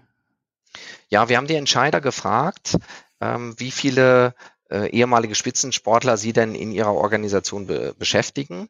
Ja, 1.09 1.29
wir 1.29 1.37
haben 1.37 1.47
die 1.49 1.55
Entscheider 1.55 2.01
gefragt, 2.01 2.77
wie 3.21 3.71
viele 3.71 4.35
äh, 4.71 4.89
ehemalige 4.91 5.35
Spitzensportler 5.35 6.17
sie 6.17 6.33
denn 6.33 6.55
in 6.55 6.73
ihrer 6.73 6.95
Organisation 6.95 7.67
be 7.67 7.95
beschäftigen. 7.99 8.69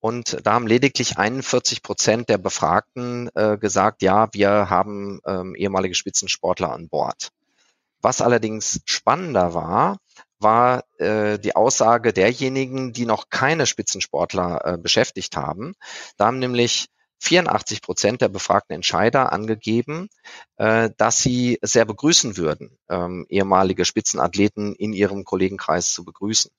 Und 0.00 0.38
da 0.44 0.54
haben 0.54 0.66
lediglich 0.66 1.18
41 1.18 1.82
Prozent 1.82 2.28
der 2.28 2.38
Befragten 2.38 3.30
äh, 3.34 3.58
gesagt, 3.58 4.02
ja, 4.02 4.28
wir 4.32 4.70
haben 4.70 5.20
ähm, 5.26 5.54
ehemalige 5.54 5.94
Spitzensportler 5.94 6.72
an 6.72 6.88
Bord. 6.88 7.28
Was 8.00 8.20
allerdings 8.20 8.80
spannender 8.84 9.54
war, 9.54 9.98
war 10.40 10.84
äh, 10.98 11.38
die 11.38 11.54
Aussage 11.54 12.12
derjenigen, 12.12 12.92
die 12.92 13.06
noch 13.06 13.30
keine 13.30 13.66
Spitzensportler 13.66 14.60
äh, 14.64 14.78
beschäftigt 14.78 15.36
haben. 15.36 15.74
Da 16.16 16.26
haben 16.26 16.40
nämlich 16.40 16.88
84 17.22 17.82
Prozent 17.82 18.20
der 18.20 18.28
befragten 18.28 18.74
Entscheider 18.74 19.32
angegeben, 19.32 20.08
äh, 20.56 20.90
dass 20.96 21.18
sie 21.22 21.58
sehr 21.62 21.84
begrüßen 21.84 22.36
würden, 22.36 22.76
ähm, 22.90 23.26
ehemalige 23.28 23.84
Spitzenathleten 23.84 24.74
in 24.74 24.92
ihrem 24.92 25.24
Kollegenkreis 25.24 25.92
zu 25.92 26.04
begrüßen. 26.04 26.50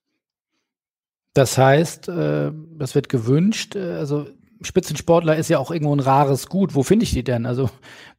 Das 1.34 1.58
heißt, 1.58 2.08
äh, 2.08 2.52
das 2.78 2.96
wird 2.96 3.10
gewünscht. 3.10 3.76
Äh, 3.76 3.96
also 3.96 4.28
Spitzensportler 4.62 5.36
ist 5.36 5.50
ja 5.50 5.60
auch 5.60 5.70
irgendwo 5.70 5.94
ein 5.94 6.00
rares 6.00 6.48
Gut. 6.48 6.76
Wo 6.76 6.84
finde 6.84 7.04
ich 7.04 7.12
die 7.12 7.26
denn? 7.26 7.46
Also 7.46 7.70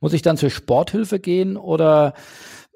muss 0.00 0.12
ich 0.12 0.20
dann 0.20 0.36
zur 0.36 0.50
Sporthilfe 0.50 1.20
gehen 1.20 1.56
oder 1.56 2.12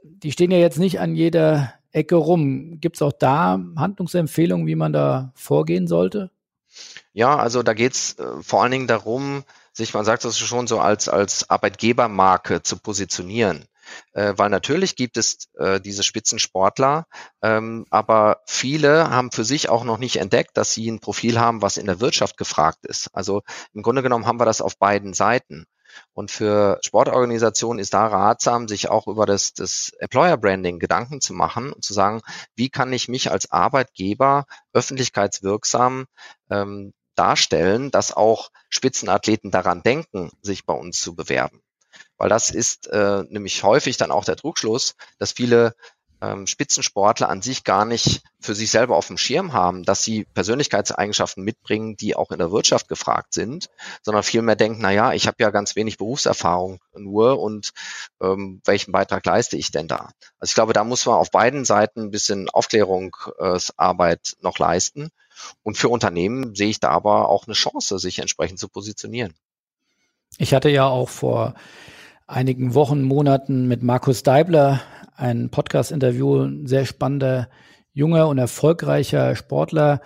die 0.03 0.33
stehen 0.33 0.51
ja 0.51 0.59
jetzt 0.59 0.79
nicht 0.79 0.99
an 0.99 1.15
jeder 1.15 1.75
Ecke 1.93 2.15
rum. 2.17 2.81
Gibt 2.81 2.97
es 2.97 3.03
auch 3.03 3.13
da 3.13 3.63
Handlungsempfehlungen, 3.77 4.67
wie 4.67 4.77
man 4.77 4.95
da 4.95 5.33
vorgehen 5.35 5.87
sollte? 5.87 6.31
Ja, 7.13 7.37
also 7.37 7.63
da 7.63 7.75
geht's 7.75 8.19
äh, 8.19 8.43
vor 8.43 8.63
allen 8.63 8.73
Dingen 8.73 8.87
darum, 8.87 9.45
sich, 9.73 9.95
man 9.95 10.05
sagt 10.05 10.25
das 10.25 10.39
schon 10.39 10.67
so, 10.67 10.81
als, 10.81 11.09
als 11.09 11.49
Arbeitgebermarke 11.49 12.63
zu 12.63 12.79
positionieren. 12.79 13.67
Äh, 14.13 14.35
weil 14.37 14.51
natürlich 14.51 14.97
gibt 14.97 15.17
es 15.17 15.49
äh, 15.59 15.81
diese 15.81 16.03
Spitzensportler, 16.03 17.07
ähm, 17.43 17.87
aber 17.91 18.43
viele 18.47 19.11
haben 19.11 19.33
für 19.33 19.45
sich 19.45 19.69
auch 19.69 19.85
noch 19.85 19.99
nicht 19.99 20.17
entdeckt, 20.17 20.57
dass 20.57 20.73
sie 20.73 20.91
ein 20.91 21.01
Profil 21.01 21.41
haben, 21.41 21.63
was 21.63 21.77
in 21.77 21.87
der 21.87 22.01
Wirtschaft 22.01 22.37
gefragt 22.37 22.85
ist. 22.85 23.09
Also 23.15 23.43
im 23.73 23.83
Grunde 23.83 24.03
genommen 24.03 24.27
haben 24.27 24.41
wir 24.41 24.45
das 24.45 24.61
auf 24.61 24.79
beiden 24.79 25.15
Seiten. 25.15 25.65
Und 26.13 26.31
für 26.31 26.79
Sportorganisationen 26.83 27.79
ist 27.79 27.95
da 27.95 28.07
ratsam, 28.07 28.69
sich 28.69 28.89
auch 28.89 29.07
über 29.07 29.27
das, 29.27 29.53
das 29.53 29.93
Employer 29.99 30.37
Branding 30.37 30.79
Gedanken 30.79 31.21
zu 31.21 31.33
machen 31.33 31.73
und 31.73 31.85
zu 31.85 31.95
sagen, 31.95 32.21
wie 32.55 32.69
kann 32.69 32.93
ich 32.93 33.09
mich 33.09 33.31
als 33.31 33.51
Arbeitgeber 33.51 34.47
öffentlichkeitswirksam 34.73 36.07
ähm, 36.51 36.93
darstellen, 37.15 37.91
dass 37.91 38.17
auch 38.17 38.51
Spitzenathleten 38.69 39.51
daran 39.51 39.83
denken, 39.83 40.31
sich 40.41 40.65
bei 40.65 40.75
uns 40.75 41.01
zu 41.01 41.15
bewerben. 41.15 41.63
Weil 42.17 42.29
das 42.29 42.51
ist 42.51 42.89
äh, 42.89 43.25
nämlich 43.29 43.63
häufig 43.63 43.97
dann 43.97 44.11
auch 44.11 44.25
der 44.25 44.37
Trugschluss, 44.37 44.95
dass 45.19 45.33
viele 45.33 45.75
ähm, 46.21 46.47
Spitzensportler 46.47 47.29
an 47.29 47.43
sich 47.43 47.65
gar 47.65 47.85
nicht 47.85 48.23
für 48.41 48.55
sich 48.55 48.71
selber 48.71 48.97
auf 48.97 49.07
dem 49.07 49.19
Schirm 49.19 49.53
haben, 49.53 49.85
dass 49.85 50.03
sie 50.03 50.25
Persönlichkeitseigenschaften 50.35 51.45
mitbringen, 51.45 51.97
die 51.97 52.17
auch 52.17 52.31
in 52.31 52.39
der 52.39 52.51
Wirtschaft 52.51 52.89
gefragt 52.89 53.35
sind, 53.35 53.69
sondern 54.03 54.23
vielmehr 54.23 54.57
denken, 54.57 54.81
na 54.81 54.91
ja, 54.91 55.13
ich 55.13 55.27
habe 55.27 55.37
ja 55.41 55.51
ganz 55.51 55.77
wenig 55.77 55.99
Berufserfahrung 55.99 56.81
nur 56.97 57.41
und 57.41 57.73
ähm, 58.21 58.61
welchen 58.65 58.93
Beitrag 58.93 59.25
leiste 59.27 59.57
ich 59.57 59.71
denn 59.71 59.89
da? 59.89 60.11
Also 60.39 60.51
ich 60.51 60.55
glaube, 60.55 60.73
da 60.73 60.85
muss 60.85 61.07
man 61.07 61.17
auf 61.17 61.31
beiden 61.31 61.65
Seiten 61.65 62.03
ein 62.03 62.11
bisschen 62.11 62.49
Aufklärungsarbeit 62.51 64.37
noch 64.41 64.59
leisten. 64.59 65.11
Und 65.63 65.79
für 65.79 65.89
Unternehmen 65.89 66.55
sehe 66.57 66.69
ich 66.69 66.81
da 66.81 66.91
aber 66.91 67.29
auch 67.29 67.47
eine 67.47 67.55
Chance, 67.55 67.99
sich 67.99 68.19
entsprechend 68.19 68.59
zu 68.59 68.69
positionieren. 68.69 69.35
Ich 70.37 70.53
hatte 70.53 70.69
ja 70.69 70.87
auch 70.87 71.09
vor 71.09 71.55
einigen 72.27 72.75
Wochen, 72.75 73.03
Monaten 73.03 73.67
mit 73.67 73.83
Markus 73.83 74.23
Deibler 74.23 74.81
ein 75.19 75.51
Podcast-Interview, 75.51 76.45
ein 76.45 76.67
sehr 76.67 76.87
spannender, 76.87 77.49
junger 77.93 78.29
und 78.29 78.39
erfolgreicher 78.39 79.35
Sportler 79.35 80.01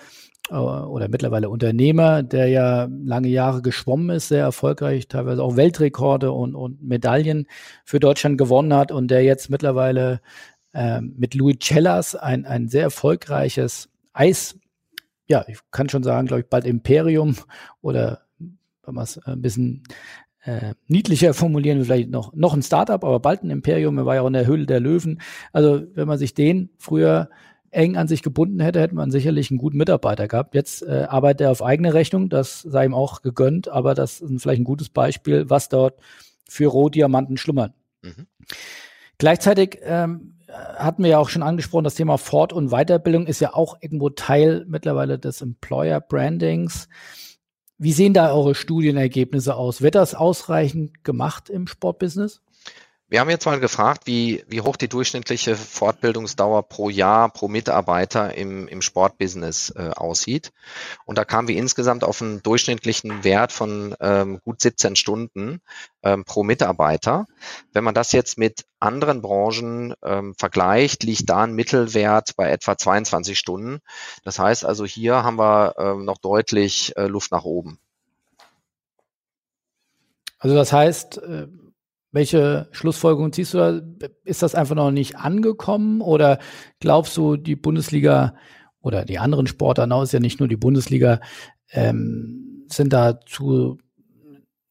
äh, 0.50 0.54
oder 0.54 1.08
mittlerweile 1.08 1.50
Unternehmer, 1.50 2.22
der 2.22 2.48
ja 2.48 2.88
lange 3.04 3.28
Jahre 3.28 3.60
geschwommen 3.60 4.16
ist, 4.16 4.28
sehr 4.28 4.42
erfolgreich, 4.42 5.08
teilweise 5.08 5.42
auch 5.42 5.56
Weltrekorde 5.56 6.32
und, 6.32 6.54
und 6.54 6.82
Medaillen 6.82 7.46
für 7.84 8.00
Deutschland 8.00 8.38
gewonnen 8.38 8.72
hat 8.72 8.90
und 8.90 9.08
der 9.08 9.22
jetzt 9.22 9.50
mittlerweile 9.50 10.20
äh, 10.72 11.02
mit 11.02 11.34
Louis 11.34 11.58
Cellas 11.60 12.14
ein, 12.14 12.46
ein 12.46 12.68
sehr 12.68 12.84
erfolgreiches 12.84 13.90
Eis, 14.14 14.58
ja, 15.26 15.44
ich 15.46 15.58
kann 15.70 15.90
schon 15.90 16.02
sagen, 16.02 16.26
glaube 16.26 16.40
ich, 16.40 16.48
bald 16.48 16.64
Imperium 16.64 17.36
oder 17.82 18.22
wenn 18.84 18.94
man 18.94 19.04
es 19.04 19.18
ein 19.18 19.42
bisschen 19.42 19.84
äh, 20.44 20.74
niedlicher 20.88 21.34
formulieren 21.34 21.78
wir 21.78 21.84
vielleicht 21.84 22.10
noch, 22.10 22.34
noch 22.34 22.54
ein 22.54 22.62
Startup, 22.62 23.02
aber 23.02 23.20
bald 23.20 23.42
ein 23.42 23.50
Imperium. 23.50 23.98
Er 23.98 24.06
war 24.06 24.16
ja 24.16 24.22
auch 24.22 24.26
in 24.26 24.32
der 24.32 24.46
Höhle 24.46 24.66
der 24.66 24.80
Löwen. 24.80 25.20
Also 25.52 25.82
wenn 25.94 26.08
man 26.08 26.18
sich 26.18 26.34
den 26.34 26.70
früher 26.78 27.28
eng 27.70 27.96
an 27.96 28.06
sich 28.06 28.22
gebunden 28.22 28.60
hätte, 28.60 28.80
hätte 28.80 28.94
man 28.94 29.10
sicherlich 29.10 29.50
einen 29.50 29.58
guten 29.58 29.78
Mitarbeiter 29.78 30.28
gehabt. 30.28 30.54
Jetzt 30.54 30.82
äh, 30.82 31.06
arbeitet 31.08 31.42
er 31.42 31.50
auf 31.50 31.62
eigene 31.62 31.94
Rechnung, 31.94 32.28
das 32.28 32.60
sei 32.60 32.84
ihm 32.84 32.94
auch 32.94 33.22
gegönnt, 33.22 33.68
aber 33.68 33.94
das 33.94 34.20
ist 34.20 34.42
vielleicht 34.42 34.60
ein 34.60 34.64
gutes 34.64 34.90
Beispiel, 34.90 35.48
was 35.48 35.70
dort 35.70 35.98
für 36.48 36.66
Rohdiamanten 36.66 37.38
schlummern. 37.38 37.72
Mhm. 38.02 38.26
Gleichzeitig 39.16 39.78
ähm, 39.82 40.34
hatten 40.48 41.02
wir 41.02 41.10
ja 41.10 41.18
auch 41.18 41.30
schon 41.30 41.42
angesprochen, 41.42 41.84
das 41.84 41.94
Thema 41.94 42.18
Fort- 42.18 42.52
und 42.52 42.70
Weiterbildung 42.70 43.26
ist 43.26 43.40
ja 43.40 43.54
auch 43.54 43.78
irgendwo 43.80 44.10
Teil 44.10 44.66
mittlerweile 44.68 45.18
des 45.18 45.40
Employer 45.40 46.00
Brandings. 46.00 46.88
Wie 47.82 47.92
sehen 47.92 48.14
da 48.14 48.32
eure 48.32 48.54
Studienergebnisse 48.54 49.56
aus? 49.56 49.82
Wird 49.82 49.96
das 49.96 50.14
ausreichend 50.14 51.02
gemacht 51.02 51.50
im 51.50 51.66
Sportbusiness? 51.66 52.40
Wir 53.12 53.20
haben 53.20 53.28
jetzt 53.28 53.44
mal 53.44 53.60
gefragt, 53.60 54.06
wie, 54.06 54.42
wie 54.48 54.62
hoch 54.62 54.78
die 54.78 54.88
durchschnittliche 54.88 55.54
Fortbildungsdauer 55.54 56.62
pro 56.62 56.88
Jahr 56.88 57.28
pro 57.28 57.46
Mitarbeiter 57.46 58.34
im, 58.34 58.66
im 58.68 58.80
Sportbusiness 58.80 59.68
äh, 59.76 59.90
aussieht. 59.90 60.50
Und 61.04 61.18
da 61.18 61.26
kamen 61.26 61.46
wir 61.46 61.58
insgesamt 61.58 62.04
auf 62.04 62.22
einen 62.22 62.42
durchschnittlichen 62.42 63.22
Wert 63.22 63.52
von 63.52 63.94
ähm, 64.00 64.40
gut 64.42 64.62
17 64.62 64.96
Stunden 64.96 65.60
ähm, 66.02 66.24
pro 66.24 66.42
Mitarbeiter. 66.42 67.26
Wenn 67.74 67.84
man 67.84 67.92
das 67.92 68.12
jetzt 68.12 68.38
mit 68.38 68.64
anderen 68.80 69.20
Branchen 69.20 69.92
ähm, 70.02 70.34
vergleicht, 70.38 71.02
liegt 71.02 71.28
da 71.28 71.42
ein 71.42 71.52
Mittelwert 71.52 72.34
bei 72.36 72.50
etwa 72.50 72.78
22 72.78 73.38
Stunden. 73.38 73.80
Das 74.24 74.38
heißt 74.38 74.64
also, 74.64 74.86
hier 74.86 75.22
haben 75.22 75.36
wir 75.36 75.74
ähm, 75.76 76.06
noch 76.06 76.16
deutlich 76.16 76.96
äh, 76.96 77.08
Luft 77.08 77.30
nach 77.30 77.44
oben. 77.44 77.78
Also 80.38 80.56
das 80.56 80.72
heißt, 80.72 81.18
äh 81.18 81.46
welche 82.12 82.68
Schlussfolgerung 82.70 83.32
ziehst 83.32 83.54
du 83.54 83.58
da? 83.58 84.08
Ist 84.24 84.42
das 84.42 84.54
einfach 84.54 84.74
noch 84.74 84.90
nicht 84.90 85.16
angekommen 85.16 86.00
oder 86.00 86.38
glaubst 86.78 87.16
du, 87.16 87.36
die 87.36 87.56
Bundesliga 87.56 88.34
oder 88.80 89.04
die 89.04 89.18
anderen 89.18 89.46
Sportarten, 89.46 89.92
ist 90.02 90.12
ja 90.12 90.20
nicht 90.20 90.38
nur 90.38 90.48
die 90.48 90.56
Bundesliga, 90.56 91.20
ähm, 91.70 92.66
sind 92.68 92.92
da 92.92 93.20
zu 93.20 93.78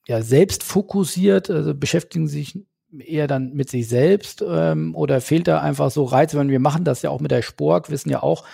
ja, 0.08 0.22
selbst 0.22 0.64
fokussiert, 0.64 1.50
also 1.50 1.74
beschäftigen 1.74 2.28
sich 2.28 2.60
eher 3.00 3.28
dann 3.28 3.54
mit 3.54 3.70
sich 3.70 3.88
selbst 3.88 4.44
ähm, 4.48 4.96
oder 4.96 5.22
fehlt 5.22 5.48
da 5.48 5.62
einfach 5.62 5.92
so 5.92 6.04
Reiz, 6.04 6.36
wenn 6.36 6.50
wir 6.50 6.60
machen 6.60 6.84
das 6.84 7.02
ja 7.02 7.10
auch 7.10 7.22
mit 7.22 7.32
der 7.32 7.42
Spork, 7.42 7.90
wissen 7.90 8.10
ja 8.10 8.22
auch, 8.22 8.46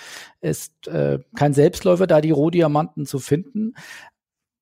ist 0.41 0.87
äh, 0.87 1.19
kein 1.35 1.53
Selbstläufer, 1.53 2.07
da 2.07 2.21
die 2.21 2.31
Rohdiamanten 2.31 3.05
zu 3.05 3.19
finden. 3.19 3.73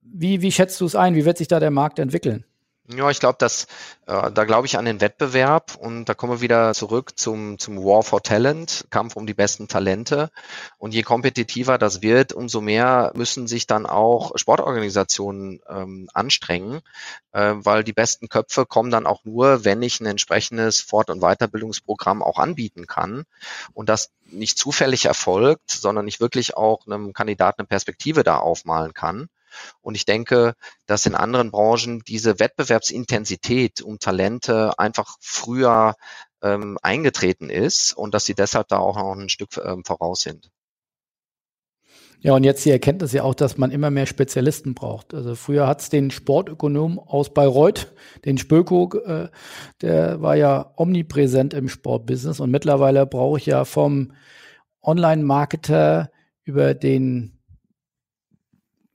Wie, 0.01 0.41
wie 0.41 0.51
schätzt 0.51 0.79
du 0.79 0.85
es 0.85 0.95
ein? 0.95 1.15
Wie 1.15 1.25
wird 1.25 1.38
sich 1.38 1.49
da 1.49 1.59
der 1.59 1.71
Markt 1.71 1.99
entwickeln? 1.99 2.45
Ja, 2.88 3.10
ich 3.10 3.19
glaube, 3.19 3.38
dass 3.39 3.65
äh, 4.06 4.32
da 4.32 4.43
glaube 4.45 4.67
ich 4.67 4.78
an 4.78 4.86
den 4.86 5.02
Wettbewerb 5.02 5.76
und 5.76 6.06
da 6.06 6.13
kommen 6.13 6.34
wir 6.34 6.41
wieder 6.41 6.71
zurück 6.76 7.17
zum 7.17 7.58
zum 7.58 7.84
War 7.84 8.04
for 8.04 8.21
Talent, 8.21 8.86
Kampf 8.91 9.15
um 9.15 9.26
die 9.26 9.34
besten 9.34 9.67
Talente. 9.67 10.30
Und 10.78 10.93
je 10.93 11.02
kompetitiver 11.02 11.80
das 11.80 12.04
wird, 12.04 12.32
umso 12.32 12.62
mehr 12.62 13.12
müssen 13.15 13.48
sich 13.48 13.65
dann 13.65 13.88
auch 13.88 14.34
Sportorganisationen 14.38 15.62
ähm, 15.67 16.10
anstrengen, 16.13 16.82
äh, 17.32 17.56
weil 17.56 17.84
die 17.84 17.93
besten 17.93 18.30
Köpfe 18.30 18.67
kommen 18.67 18.91
dann 18.91 19.08
auch 19.08 19.24
nur, 19.26 19.65
wenn 19.65 19.82
ich 19.82 20.00
ein 20.00 20.06
entsprechendes 20.06 20.80
Fort- 20.82 21.10
und 21.10 21.21
Weiterbildungsprogramm 21.21 22.21
auch 22.21 22.38
anbieten 22.38 22.86
kann 22.86 23.24
und 23.74 23.89
das 23.89 24.12
nicht 24.26 24.60
zufällig 24.60 25.06
erfolgt, 25.06 25.71
sondern 25.71 26.08
ich 26.08 26.19
wirklich 26.19 26.56
auch 26.56 26.86
einem 26.86 27.13
Kandidaten 27.13 27.62
eine 27.62 27.67
Perspektive 27.67 28.24
da 28.24 28.38
aufmalen 28.38 28.93
kann. 28.93 29.28
Und 29.82 29.96
ich 29.96 30.06
denke, 30.06 30.56
dass 30.86 31.06
in 31.06 31.15
anderen 31.15 31.52
Branchen 31.52 32.02
diese 32.08 32.39
Wettbewerbsintensität 32.39 33.82
um 33.82 34.00
Talente 34.00 34.78
einfach 34.78 35.18
früher 35.20 35.96
ähm, 36.41 36.78
eingetreten 36.82 37.50
ist 37.50 37.94
und 37.94 38.13
dass 38.13 38.26
sie 38.26 38.36
deshalb 38.36 38.68
da 38.68 38.78
auch 38.78 38.96
noch 38.96 39.15
ein 39.15 39.30
Stück 39.30 39.58
ähm, 39.63 39.84
voraus 39.84 40.22
sind. 40.22 40.52
Ja, 42.26 42.34
und 42.34 42.44
jetzt 42.44 42.65
die 42.65 42.72
Erkenntnis 42.72 43.12
ja 43.12 43.22
auch, 43.22 43.36
dass 43.36 43.60
man 43.60 43.70
immer 43.70 43.91
mehr 43.91 44.08
Spezialisten 44.08 44.74
braucht. 44.74 45.13
Also 45.13 45.36
früher 45.36 45.68
hat 45.68 45.82
es 45.82 45.89
den 45.89 46.10
Sportökonom 46.10 46.98
aus 46.98 47.32
Bayreuth, 47.32 47.94
den 48.26 48.39
Spöko, 48.39 48.91
äh, 49.06 49.30
der 49.82 50.22
war 50.24 50.36
ja 50.36 50.74
omnipräsent 50.76 51.54
im 51.54 51.70
Sportbusiness 51.70 52.39
und 52.39 52.50
mittlerweile 52.50 53.06
brauche 53.06 53.38
ich 53.38 53.46
ja 53.46 53.63
vom 53.63 54.13
Online-Marketer 54.82 56.12
über 56.46 56.74
den 56.74 57.35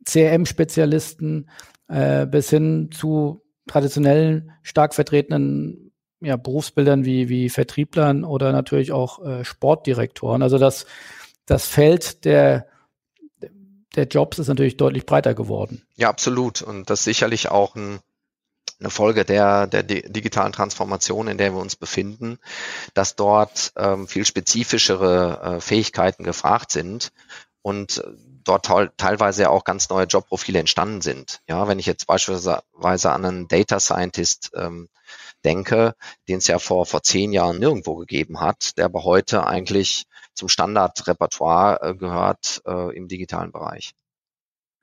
CRM-Spezialisten 0.04 1.50
äh, 1.88 2.26
bis 2.26 2.50
hin 2.50 2.90
zu 2.92 3.42
traditionellen, 3.66 4.52
stark 4.62 4.94
vertretenen 4.94 5.92
ja, 6.20 6.36
Berufsbildern 6.36 7.04
wie, 7.04 7.28
wie 7.28 7.48
Vertrieblern 7.48 8.24
oder 8.24 8.52
natürlich 8.52 8.92
auch 8.92 9.24
äh, 9.24 9.44
Sportdirektoren. 9.44 10.42
Also 10.42 10.58
das, 10.58 10.86
das 11.46 11.66
Feld 11.66 12.24
der 12.24 12.66
der 13.96 14.04
Jobs 14.04 14.38
ist 14.38 14.48
natürlich 14.48 14.76
deutlich 14.76 15.06
breiter 15.06 15.34
geworden. 15.34 15.82
Ja, 15.96 16.08
absolut. 16.08 16.62
Und 16.62 16.90
das 16.90 17.00
ist 17.00 17.04
sicherlich 17.04 17.48
auch 17.48 17.74
ein, 17.74 18.00
eine 18.78 18.90
Folge 18.90 19.24
der, 19.24 19.66
der 19.66 19.82
digitalen 19.82 20.52
Transformation, 20.52 21.28
in 21.28 21.38
der 21.38 21.52
wir 21.54 21.60
uns 21.60 21.76
befinden, 21.76 22.38
dass 22.94 23.16
dort 23.16 23.72
ähm, 23.76 24.06
viel 24.06 24.24
spezifischere 24.24 25.56
äh, 25.56 25.60
Fähigkeiten 25.60 26.24
gefragt 26.24 26.70
sind 26.70 27.12
und 27.62 28.02
dort 28.44 28.66
teilweise 28.96 29.50
auch 29.50 29.64
ganz 29.64 29.88
neue 29.90 30.06
Jobprofile 30.06 30.58
entstanden 30.58 31.02
sind. 31.02 31.40
Ja, 31.48 31.68
wenn 31.68 31.78
ich 31.78 31.86
jetzt 31.86 32.06
beispielsweise 32.06 33.12
an 33.12 33.24
einen 33.24 33.48
Data 33.48 33.80
Scientist 33.80 34.50
ähm, 34.54 34.88
denke, 35.44 35.94
den 36.28 36.38
es 36.38 36.46
ja 36.46 36.58
vor, 36.58 36.86
vor 36.86 37.02
zehn 37.02 37.32
Jahren 37.32 37.58
nirgendwo 37.58 37.96
gegeben 37.96 38.40
hat, 38.40 38.76
der 38.78 38.86
aber 38.86 39.04
heute 39.04 39.46
eigentlich 39.46 40.04
zum 40.34 40.48
Standardrepertoire 40.48 41.80
äh, 41.82 41.94
gehört 41.94 42.62
äh, 42.66 42.96
im 42.96 43.08
digitalen 43.08 43.52
Bereich. 43.52 43.94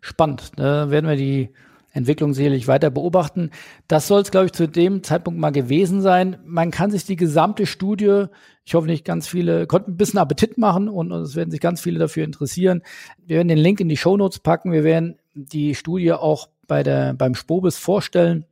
Spannend. 0.02 0.52
Da 0.56 0.90
werden 0.90 1.10
wir 1.10 1.16
die 1.16 1.54
Entwicklung 1.98 2.34
sicherlich 2.34 2.68
weiter 2.68 2.90
beobachten. 2.90 3.52
Das 3.88 4.08
soll 4.08 4.22
es, 4.22 4.32
glaube 4.32 4.46
ich, 4.46 4.54
zu 4.54 4.68
dem 4.68 5.04
Zeitpunkt 5.04 5.40
mal 5.40 5.52
gewesen 5.52 6.02
sein. 6.02 6.38
Man 6.46 6.72
kann 6.72 6.92
sich 6.92 7.06
die 7.06 7.16
gesamte 7.16 7.66
Studie, 7.66 8.26
ich 8.64 8.76
hoffe 8.76 8.88
nicht 8.88 9.04
ganz 9.04 9.28
viele, 9.28 9.68
konnten 9.68 9.92
ein 9.92 9.98
bisschen 9.98 10.20
Appetit 10.20 10.58
machen 10.58 10.88
und, 10.90 11.12
es 11.12 11.36
werden 11.36 11.52
sich 11.52 11.60
ganz 11.62 11.82
viele 11.82 12.00
dafür 12.00 12.24
interessieren. 12.24 12.84
Wir 13.26 13.38
werden 13.38 13.48
den 13.48 13.58
Link 13.58 13.80
in 13.80 13.90
die 13.90 13.98
Show 13.98 14.16
Notes 14.16 14.40
packen. 14.40 14.72
Wir 14.72 14.84
werden 14.84 15.18
die 15.34 15.76
Studie 15.76 16.14
auch 16.14 16.50
bei 16.68 16.84
der, 16.84 17.14
beim 17.14 17.36
Spobis 17.36 17.78
vorstellen 17.78 18.46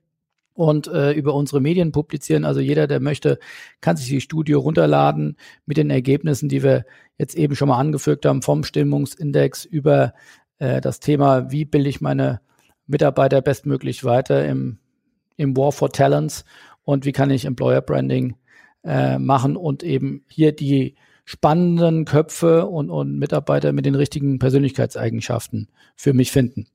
und 0.54 0.88
äh, 0.88 1.12
über 1.12 1.34
unsere 1.34 1.62
Medien 1.62 1.92
publizieren. 1.92 2.46
Also 2.46 2.62
jeder, 2.62 2.88
der 2.88 3.00
möchte, 3.00 3.40
kann 3.82 3.98
sich 3.98 4.08
die 4.08 4.22
Studie 4.22 4.54
runterladen 4.54 5.38
mit 5.66 5.78
den 5.78 5.90
Ergebnissen, 5.90 6.50
die 6.50 6.64
wir 6.64 6.86
jetzt 7.18 7.36
eben 7.36 7.56
schon 7.56 7.68
mal 7.68 7.78
angefügt 7.78 8.26
haben, 8.26 8.42
vom 8.42 8.64
Stimmungsindex 8.64 9.66
über 9.66 10.14
äh, 10.58 10.82
das 10.82 11.00
Thema, 11.00 11.52
wie 11.52 11.66
bilde 11.66 11.90
ich 11.90 12.02
meine 12.02 12.40
Mitarbeiter 12.88 13.42
bestmöglich 13.42 14.04
weiter 14.04 14.46
im, 14.46 14.78
im 15.38 15.56
War 15.58 15.72
for 15.72 15.92
Talents 15.92 16.46
und 16.84 17.06
wie 17.06 17.12
kann 17.12 17.32
ich 17.32 17.46
Employer 17.46 17.82
Branding 17.82 18.36
äh, 18.84 19.18
machen 19.18 19.56
und 19.58 19.84
eben 19.84 20.24
hier 20.28 20.52
die 20.52 20.96
spannenden 21.26 22.06
Köpfe 22.06 22.68
und, 22.68 22.90
und 22.90 23.18
Mitarbeiter 23.18 23.74
mit 23.74 23.86
den 23.86 23.96
richtigen 23.96 24.38
Persönlichkeitseigenschaften 24.38 25.70
für 25.96 26.14
mich 26.14 26.32
finden. 26.32 26.68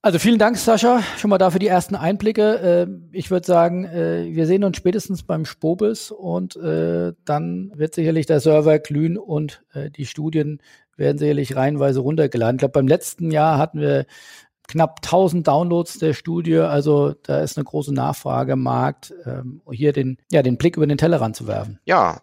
Also 0.00 0.18
vielen 0.18 0.38
Dank, 0.38 0.58
Sascha, 0.58 1.02
schon 1.16 1.30
mal 1.30 1.38
dafür 1.38 1.58
die 1.58 1.66
ersten 1.66 1.94
Einblicke. 1.94 2.86
Äh, 2.86 3.16
ich 3.16 3.30
würde 3.30 3.46
sagen, 3.46 3.86
äh, 3.86 4.26
wir 4.34 4.46
sehen 4.46 4.62
uns 4.62 4.76
spätestens 4.76 5.22
beim 5.22 5.46
Spobis 5.46 6.10
und 6.10 6.56
äh, 6.56 7.14
dann 7.24 7.72
wird 7.74 7.94
sicherlich 7.94 8.26
der 8.26 8.40
Server 8.40 8.78
glühen 8.78 9.16
und 9.16 9.64
die 9.96 10.06
Studien 10.06 10.60
werden 10.96 11.18
sicherlich 11.18 11.56
reihenweise 11.56 12.00
runtergeladen. 12.00 12.56
Ich 12.56 12.60
glaube, 12.60 12.72
beim 12.72 12.88
letzten 12.88 13.30
Jahr 13.30 13.58
hatten 13.58 13.80
wir 13.80 14.06
knapp 14.66 15.00
1000 15.04 15.46
Downloads 15.46 15.98
der 15.98 16.14
Studie, 16.14 16.58
also 16.58 17.14
da 17.22 17.40
ist 17.40 17.56
eine 17.58 17.64
große 17.64 17.92
Nachfrage 17.92 18.52
im 18.52 18.62
Markt, 18.62 19.12
ähm, 19.26 19.60
hier 19.70 19.92
den, 19.92 20.18
ja, 20.30 20.42
den 20.42 20.56
Blick 20.56 20.76
über 20.76 20.86
den 20.86 20.98
Tellerrand 20.98 21.36
zu 21.36 21.46
werfen. 21.46 21.78
Ja, 21.84 22.22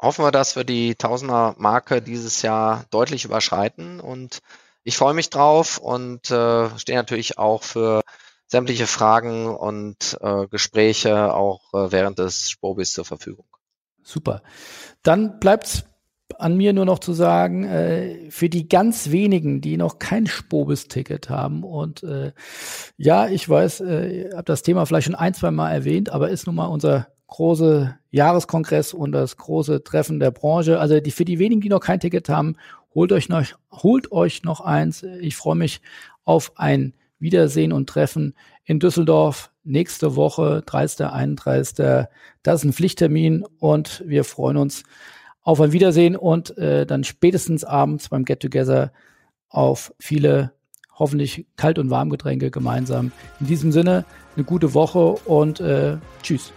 hoffen 0.00 0.24
wir, 0.24 0.30
dass 0.30 0.56
wir 0.56 0.64
die 0.64 0.94
Tausender-Marke 0.94 2.02
dieses 2.02 2.42
Jahr 2.42 2.84
deutlich 2.90 3.24
überschreiten 3.24 4.00
und 4.00 4.40
ich 4.84 4.96
freue 4.96 5.14
mich 5.14 5.30
drauf 5.30 5.78
und 5.78 6.30
äh, 6.30 6.78
stehe 6.78 6.96
natürlich 6.96 7.38
auch 7.38 7.62
für 7.62 8.02
sämtliche 8.46 8.86
Fragen 8.86 9.48
und 9.48 10.16
äh, 10.20 10.46
Gespräche 10.46 11.34
auch 11.34 11.74
äh, 11.74 11.90
während 11.90 12.18
des 12.18 12.50
Spobis 12.50 12.92
zur 12.92 13.04
Verfügung. 13.04 13.46
Super. 14.02 14.42
Dann 15.02 15.40
bleibt's 15.40 15.84
an 16.38 16.56
mir 16.56 16.72
nur 16.72 16.84
noch 16.84 16.98
zu 16.98 17.12
sagen, 17.12 17.64
äh, 17.64 18.30
für 18.30 18.48
die 18.48 18.68
ganz 18.68 19.10
wenigen, 19.10 19.60
die 19.60 19.76
noch 19.76 19.98
kein 19.98 20.26
Spobis-Ticket 20.26 21.30
haben 21.30 21.62
und 21.62 22.02
äh, 22.02 22.32
ja, 22.96 23.28
ich 23.28 23.48
weiß, 23.48 23.80
äh, 23.80 24.30
habe 24.32 24.44
das 24.44 24.62
Thema 24.62 24.84
vielleicht 24.86 25.06
schon 25.06 25.14
ein, 25.14 25.34
zwei 25.34 25.50
Mal 25.50 25.72
erwähnt, 25.72 26.10
aber 26.10 26.30
ist 26.30 26.46
nun 26.46 26.56
mal 26.56 26.66
unser 26.66 27.08
große 27.28 27.96
Jahreskongress 28.10 28.94
und 28.94 29.12
das 29.12 29.36
große 29.36 29.82
Treffen 29.82 30.20
der 30.20 30.30
Branche. 30.30 30.78
Also 30.78 31.00
die, 31.00 31.10
für 31.10 31.24
die 31.24 31.38
wenigen, 31.38 31.60
die 31.60 31.68
noch 31.68 31.80
kein 31.80 32.00
Ticket 32.00 32.28
haben, 32.28 32.56
Holt 32.96 33.12
euch 33.12 33.28
noch, 33.28 33.44
holt 33.70 34.10
euch 34.10 34.42
noch 34.42 34.62
eins. 34.62 35.02
Ich 35.02 35.36
freue 35.36 35.54
mich 35.54 35.82
auf 36.24 36.52
ein 36.56 36.94
Wiedersehen 37.18 37.74
und 37.74 37.90
Treffen 37.90 38.34
in 38.64 38.80
Düsseldorf 38.80 39.50
nächste 39.64 40.16
Woche, 40.16 40.62
30. 40.64 41.04
31. 41.04 42.06
Das 42.42 42.60
ist 42.60 42.64
ein 42.64 42.72
Pflichttermin 42.72 43.44
und 43.58 44.02
wir 44.06 44.24
freuen 44.24 44.56
uns 44.56 44.84
auf 45.46 45.60
ein 45.60 45.70
Wiedersehen 45.70 46.16
und 46.16 46.58
äh, 46.58 46.84
dann 46.84 47.04
spätestens 47.04 47.62
abends 47.62 48.08
beim 48.08 48.24
Get 48.24 48.40
Together 48.40 48.92
auf 49.48 49.94
viele 50.00 50.52
hoffentlich 50.98 51.46
Kalt- 51.56 51.78
und 51.78 51.88
Warmgetränke 51.88 52.50
gemeinsam. 52.50 53.12
In 53.38 53.46
diesem 53.46 53.70
Sinne 53.70 54.04
eine 54.34 54.44
gute 54.44 54.74
Woche 54.74 55.12
und 55.24 55.60
äh, 55.60 55.98
tschüss. 56.22 56.52